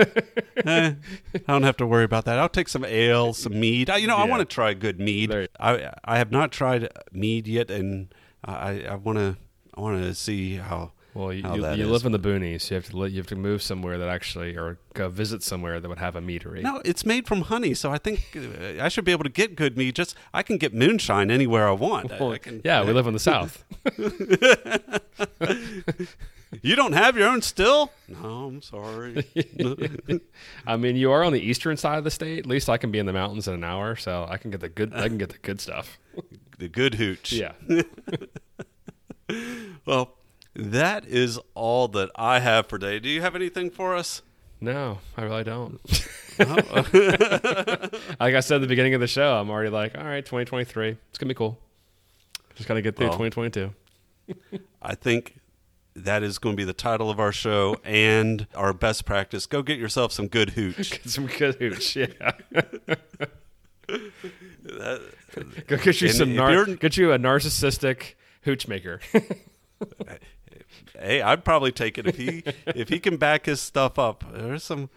Eh, 0.66 0.94
I 1.36 1.40
don't 1.48 1.64
have 1.64 1.78
to 1.78 1.86
worry 1.88 2.04
about 2.04 2.26
that. 2.26 2.40
I'll 2.40 2.50
take 2.50 2.70
some 2.70 2.86
ale, 2.86 3.34
some 3.34 3.60
mead. 3.60 3.90
I, 3.90 3.98
you 3.98 4.08
know, 4.08 4.16
I 4.18 4.26
Yeah. 4.26 4.30
want 4.32 4.40
to 4.48 4.54
try 4.54 4.74
good 4.74 5.00
mead. 5.00 5.30
There- 5.32 5.48
I 5.60 5.92
I 6.04 6.18
have 6.18 6.32
not 6.32 6.52
tried 6.52 6.90
mead 7.12 7.48
yet, 7.48 7.70
and 7.72 8.14
I 8.44 8.84
I 8.90 8.96
want 8.96 9.18
to 9.20 9.38
I 9.76 9.82
want 9.82 10.02
to 10.04 10.14
see 10.16 10.56
how. 10.58 10.92
Well, 11.14 11.32
you, 11.34 11.44
you, 11.56 11.72
you 11.74 11.88
live 11.88 12.06
in 12.06 12.12
the 12.12 12.20
boonies. 12.20 12.70
You 12.70 12.76
have 12.76 12.90
to 12.90 12.98
you 13.08 13.18
have 13.18 13.28
to 13.28 13.36
move 13.36 13.62
somewhere 13.62 13.98
that 13.98 14.10
actually, 14.10 14.56
or 14.56 14.78
go 14.94 15.10
visit 15.10 15.44
somewhere 15.44 15.80
that 15.80 15.88
would 15.90 16.00
have 16.00 16.16
a 16.16 16.22
meadery. 16.22 16.62
No, 16.62 16.82
it's 16.84 17.06
made 17.06 17.28
from 17.28 17.42
honey, 17.42 17.74
so 17.74 17.92
I 17.92 17.98
think 17.98 18.36
uh, 18.36 18.84
I 18.84 18.90
should 18.90 19.06
be 19.06 19.12
able 19.12 19.24
to 19.24 19.30
get 19.30 19.56
good 19.56 19.78
mead. 19.78 19.96
Just 19.96 20.16
I 20.34 20.42
can 20.44 20.58
get 20.58 20.74
moonshine 20.74 21.30
anywhere 21.32 21.68
I 21.68 21.74
want. 21.74 22.12
Well, 22.20 22.32
I 22.32 22.38
can- 22.38 22.62
yeah, 22.64 22.84
we 22.84 22.92
live 22.94 23.08
in 23.08 23.14
the 23.14 23.20
south. 23.20 23.64
You 26.62 26.76
don't 26.76 26.94
have 26.94 27.18
your 27.18 27.28
own 27.30 27.42
still? 27.42 27.92
No, 28.08 28.46
I'm 28.46 28.62
sorry. 28.62 29.26
I 30.68 30.78
mean, 30.78 30.96
you 30.96 31.12
are 31.12 31.24
on 31.24 31.34
the 31.34 31.42
eastern 31.42 31.78
side 31.78 31.98
of 31.98 32.04
the 32.04 32.12
state. 32.12 32.40
At 32.40 32.46
least 32.46 32.70
I 32.70 32.78
can 32.78 32.92
be 32.92 33.00
in 33.00 33.08
the 33.08 33.12
mountains 33.14 33.48
in 33.48 33.56
an 33.56 33.64
hour, 33.64 33.96
so 33.96 34.28
I 34.30 34.38
can 34.38 34.52
get 34.52 34.62
the 34.62 34.70
good. 34.70 34.94
I 34.94 35.08
can 35.08 35.18
get 35.18 35.30
the 35.30 35.40
good 35.40 35.60
stuff. 35.60 35.98
the 36.60 36.70
good 36.70 36.94
hooch. 36.96 37.34
Yeah. 37.34 37.54
Well, 39.86 40.14
that 40.56 41.06
is 41.06 41.40
all 41.56 41.88
that 41.90 42.10
I 42.16 42.40
have 42.40 42.68
for 42.68 42.78
today. 42.78 43.00
Do 43.00 43.10
you 43.10 43.22
have 43.22 43.36
anything 43.36 43.70
for 43.70 43.96
us? 43.96 44.22
No, 44.62 45.00
I 45.18 45.24
really 45.24 45.44
don't. 45.44 45.80
Like 48.20 48.36
I 48.36 48.40
said 48.40 48.56
at 48.56 48.62
the 48.62 48.68
beginning 48.68 48.94
of 48.94 49.02
the 49.02 49.08
show, 49.08 49.36
I'm 49.36 49.50
already 49.50 49.70
like, 49.70 49.98
all 49.98 50.04
right, 50.04 50.26
2023, 50.26 50.98
it's 51.10 51.18
gonna 51.20 51.28
be 51.30 51.36
cool. 51.36 51.60
Just 52.56 52.68
gotta 52.68 52.82
get 52.82 52.96
through 52.96 53.08
Well. 53.10 53.18
2022. 53.20 53.74
I 54.82 54.96
think 54.96 55.40
that 55.96 56.24
is 56.24 56.40
going 56.40 56.54
to 56.54 56.58
be 56.58 56.64
the 56.64 56.74
title 56.74 57.10
of 57.12 57.20
our 57.20 57.32
show 57.32 57.78
and 57.84 58.48
our 58.56 58.74
best 58.74 59.06
practice. 59.06 59.46
Go 59.46 59.62
get 59.62 59.78
yourself 59.78 60.12
some 60.12 60.28
good 60.28 60.52
hooch. 60.52 60.90
Get 60.92 61.10
some 61.10 61.28
good 61.28 61.56
hooch, 61.56 61.96
yeah. 61.96 62.08
Go 65.68 65.78
get 65.78 66.02
you 66.02 66.10
some. 66.10 66.36
Nar- 66.36 66.66
get 66.66 66.98
you 66.98 67.12
a 67.12 67.20
narcissistic 67.20 68.14
hooch 68.44 68.68
maker. 68.68 69.02
Hey, 71.00 71.22
I'd 71.22 71.44
probably 71.44 71.72
take 71.72 71.98
it 71.98 72.08
if 72.08 72.18
he 72.18 72.44
if 72.68 72.90
he 72.90 73.00
can 73.00 73.18
back 73.18 73.46
his 73.46 73.62
stuff 73.62 73.98
up. 74.00 74.24
There's 74.34 74.64
some, 74.64 74.90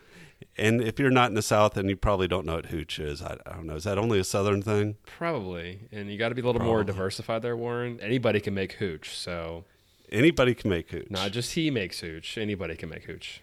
and 0.56 0.80
if 0.80 0.98
you're 0.98 1.10
not 1.10 1.28
in 1.30 1.34
the 1.34 1.42
South, 1.42 1.76
and 1.76 1.88
you 1.88 1.96
probably 1.96 2.28
don't 2.28 2.46
know 2.46 2.56
what 2.56 2.66
hooch 2.66 2.98
is. 2.98 3.22
I, 3.22 3.38
I 3.46 3.52
don't 3.54 3.66
know. 3.66 3.76
Is 3.76 3.84
that 3.84 3.98
only 3.98 4.18
a 4.18 4.24
Southern 4.24 4.62
thing? 4.62 4.96
Probably, 5.06 5.80
and 5.92 6.10
you 6.10 6.18
got 6.18 6.30
to 6.30 6.34
be 6.34 6.42
a 6.42 6.44
little 6.46 6.62
more 6.62 6.84
diversified 6.84 7.42
there, 7.42 7.56
Warren. 7.56 7.98
Anybody 8.00 8.40
can 8.40 8.54
make 8.54 8.74
hooch, 8.74 9.16
so 9.16 9.64
Anybody 10.10 10.54
can 10.54 10.70
make 10.70 10.90
hooch. 10.90 11.10
Not 11.10 11.32
just 11.32 11.54
he 11.54 11.70
makes 11.70 12.00
hooch. 12.00 12.38
Anybody 12.38 12.76
can 12.76 12.88
make 12.88 13.04
hooch. 13.04 13.40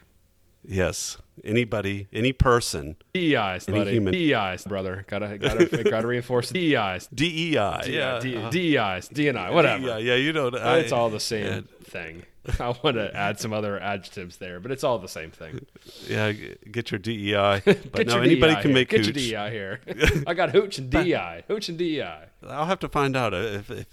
Yes. 0.65 1.17
Anybody, 1.43 2.07
any 2.13 2.31
person. 2.31 2.95
DEIs, 3.13 3.67
Any 3.67 3.79
buddy. 3.79 3.91
human. 3.91 4.13
DEIs, 4.13 4.65
brother. 4.65 5.03
Gotta 5.07 5.37
gotta 5.37 5.83
gotta 5.83 6.07
reinforce 6.07 6.49
DEIs. 6.51 7.07
DEI. 7.13 7.81
Yeah. 7.87 8.19
D- 8.21 8.37
uh, 8.37 8.49
DEIs, 8.49 9.09
DNI, 9.09 9.51
whatever. 9.51 9.85
Yeah, 9.85 9.97
yeah, 9.97 10.15
you 10.15 10.31
know. 10.31 10.47
it's 10.47 10.91
all 10.91 11.09
the 11.09 11.19
same 11.19 11.45
yeah. 11.45 11.61
thing. 11.83 12.23
I 12.59 12.75
want 12.83 12.97
to 12.97 13.15
add 13.15 13.39
some 13.39 13.53
other 13.53 13.79
adjectives 13.79 14.37
there, 14.37 14.59
but 14.59 14.71
it's 14.71 14.83
all 14.83 14.99
the 14.99 15.07
same 15.07 15.31
thing. 15.31 15.65
Yeah, 16.07 16.33
get 16.71 16.91
your 16.91 16.99
DEI. 16.99 17.61
But 17.65 17.93
Get 17.93 18.07
no, 18.07 18.21
anybody 18.21 18.55
DEI 18.55 18.61
can 18.61 18.71
here. 18.71 18.73
make 18.73 18.89
Get 18.89 19.05
hooch. 19.05 19.15
your 19.17 19.47
DEI 19.47 19.51
here. 19.51 19.79
I 20.27 20.33
got 20.33 20.51
hooch 20.51 20.77
and 20.77 20.89
DEI. 20.89 21.43
Hooch 21.47 21.69
and 21.69 21.77
DEI. 21.77 22.25
I'll 22.47 22.65
have 22.65 22.79
to 22.79 22.89
find 22.89 23.15
out 23.15 23.33
if, 23.33 23.71
if, 23.71 23.85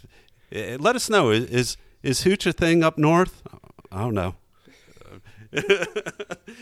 eh, 0.53 0.77
let 0.81 0.97
us 0.97 1.09
know 1.09 1.31
is 1.31 1.45
is, 1.45 1.77
is 2.03 2.23
hooch 2.25 2.45
a 2.47 2.53
thing 2.53 2.83
up 2.83 2.99
north? 2.99 3.43
I 3.93 4.01
don't 4.01 4.15
know. 4.15 4.35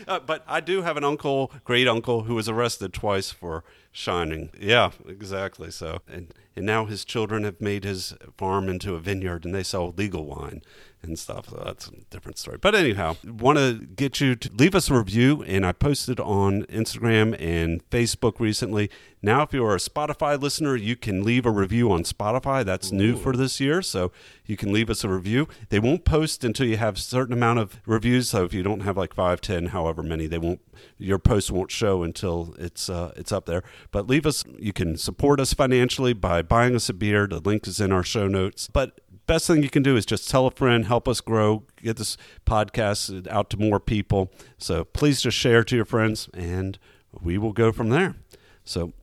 Uh, 0.07 0.19
but 0.19 0.43
I 0.47 0.59
do 0.59 0.81
have 0.83 0.97
an 0.97 1.03
uncle, 1.03 1.51
great 1.63 1.87
uncle, 1.87 2.23
who 2.23 2.35
was 2.35 2.47
arrested 2.47 2.93
twice 2.93 3.31
for 3.31 3.63
shining. 3.91 4.49
Yeah, 4.59 4.91
exactly. 5.07 5.71
So, 5.71 5.99
and 6.07 6.33
and 6.55 6.65
now 6.65 6.85
his 6.85 7.05
children 7.05 7.43
have 7.43 7.59
made 7.59 7.83
his 7.83 8.13
farm 8.37 8.69
into 8.69 8.95
a 8.95 8.99
vineyard, 8.99 9.45
and 9.45 9.53
they 9.53 9.63
sell 9.63 9.93
legal 9.95 10.25
wine 10.25 10.61
and 11.01 11.17
stuff. 11.17 11.49
So 11.49 11.61
that's 11.63 11.87
a 11.87 11.91
different 12.09 12.37
story. 12.37 12.57
But 12.57 12.75
anyhow, 12.75 13.15
want 13.25 13.57
to 13.57 13.73
get 13.73 14.19
you 14.19 14.35
to 14.35 14.49
leave 14.53 14.75
us 14.75 14.89
a 14.89 14.95
review, 14.95 15.43
and 15.43 15.65
I 15.65 15.71
posted 15.71 16.19
on 16.19 16.63
Instagram 16.63 17.39
and 17.39 17.87
Facebook 17.89 18.39
recently. 18.39 18.89
Now, 19.21 19.41
if 19.43 19.53
you 19.53 19.65
are 19.65 19.75
a 19.75 19.79
Spotify 19.79 20.41
listener, 20.41 20.75
you 20.75 20.95
can 20.95 21.23
leave 21.23 21.45
a 21.45 21.51
review 21.51 21.91
on 21.91 22.03
Spotify. 22.03 22.63
That's 22.63 22.91
new 22.91 23.17
for 23.17 23.33
this 23.33 23.59
year, 23.59 23.81
so 23.81 24.11
you 24.45 24.55
can 24.55 24.71
leave 24.71 24.89
us 24.89 25.03
a 25.03 25.09
review. 25.09 25.47
They 25.69 25.79
won't 25.79 26.05
post 26.05 26.43
until 26.43 26.67
you 26.67 26.77
have 26.77 26.95
a 26.95 26.99
certain 26.99 27.33
amount 27.33 27.59
of 27.59 27.81
reviews. 27.85 28.29
So 28.29 28.45
if 28.45 28.53
you 28.53 28.63
don't 28.63 28.81
have 28.81 28.95
like 28.95 29.13
five, 29.13 29.41
ten, 29.41 29.67
however 29.67 30.03
many, 30.03 30.27
they 30.27 30.37
won't. 30.37 30.61
Your 30.97 31.19
post 31.19 31.51
won't 31.51 31.71
show 31.71 32.03
until 32.03 32.55
it's 32.57 32.89
uh, 32.89 33.11
it's 33.17 33.33
up 33.33 33.45
there. 33.45 33.63
But 33.91 34.07
leave 34.07 34.25
us. 34.25 34.45
You 34.57 34.71
can 34.71 34.95
support 34.95 35.41
us 35.41 35.53
financially 35.53 36.13
by 36.13 36.41
buying 36.41 36.73
us 36.73 36.87
a 36.87 36.93
beer. 36.93 37.27
The 37.27 37.39
link 37.39 37.67
is 37.67 37.81
in 37.81 37.91
our 37.91 38.03
show 38.03 38.27
notes. 38.27 38.69
But 38.71 39.01
best 39.29 39.45
thing 39.45 39.61
you 39.61 39.69
can 39.69 39.83
do 39.83 39.95
is 39.95 40.07
just 40.07 40.27
tell 40.27 40.47
a 40.47 40.51
friend, 40.51 40.87
help 40.87 41.07
us 41.07 41.21
grow, 41.21 41.63
get 41.83 41.97
this 41.97 42.17
podcast 42.47 43.27
out 43.27 43.51
to 43.51 43.57
more 43.57 43.79
people. 43.79 44.33
So 44.57 44.83
please 44.83 45.21
just 45.21 45.37
share 45.37 45.63
to 45.63 45.75
your 45.75 45.85
friends, 45.85 46.29
and 46.33 46.79
we 47.21 47.37
will 47.37 47.53
go 47.53 47.71
from 47.71 47.89
there. 47.89 48.15
So 48.63 48.93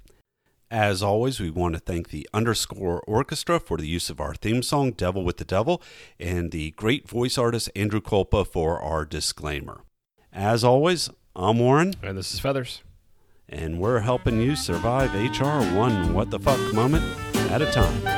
as 0.69 1.01
always, 1.01 1.39
we 1.39 1.49
want 1.49 1.75
to 1.75 1.79
thank 1.81 2.09
the 2.09 2.29
Underscore 2.35 3.05
Orchestra 3.07 3.61
for 3.61 3.77
the 3.77 3.87
use 3.87 4.11
of 4.11 4.21
our 4.21 4.35
theme 4.35 4.65
song, 4.65 4.91
Devil 4.91 5.23
with 5.23 5.37
the 5.37 5.45
Devil, 5.45 5.81
and 6.19 6.51
the 6.51 6.73
great 6.73 7.09
voice 7.09 7.39
artist 7.39 7.71
Andrew 7.77 8.01
Kolpa 8.01 8.45
for 8.45 8.81
our 8.81 9.05
disclaimer. 9.05 9.83
As 10.33 10.65
always, 10.65 11.09
I'm 11.37 11.61
Warren, 11.61 11.95
And 12.03 12.19
this 12.19 12.35
is 12.35 12.41
Feathers. 12.41 12.83
and 13.49 13.79
we're 13.79 14.01
helping 14.01 14.41
you 14.41 14.57
survive 14.57 15.15
HR 15.15 15.63
one 15.77 16.15
what 16.15 16.33
the 16.33 16.41
fuck 16.41 16.59
moment 16.75 17.05
at 17.53 17.63
a 17.63 17.71
time. 17.71 18.16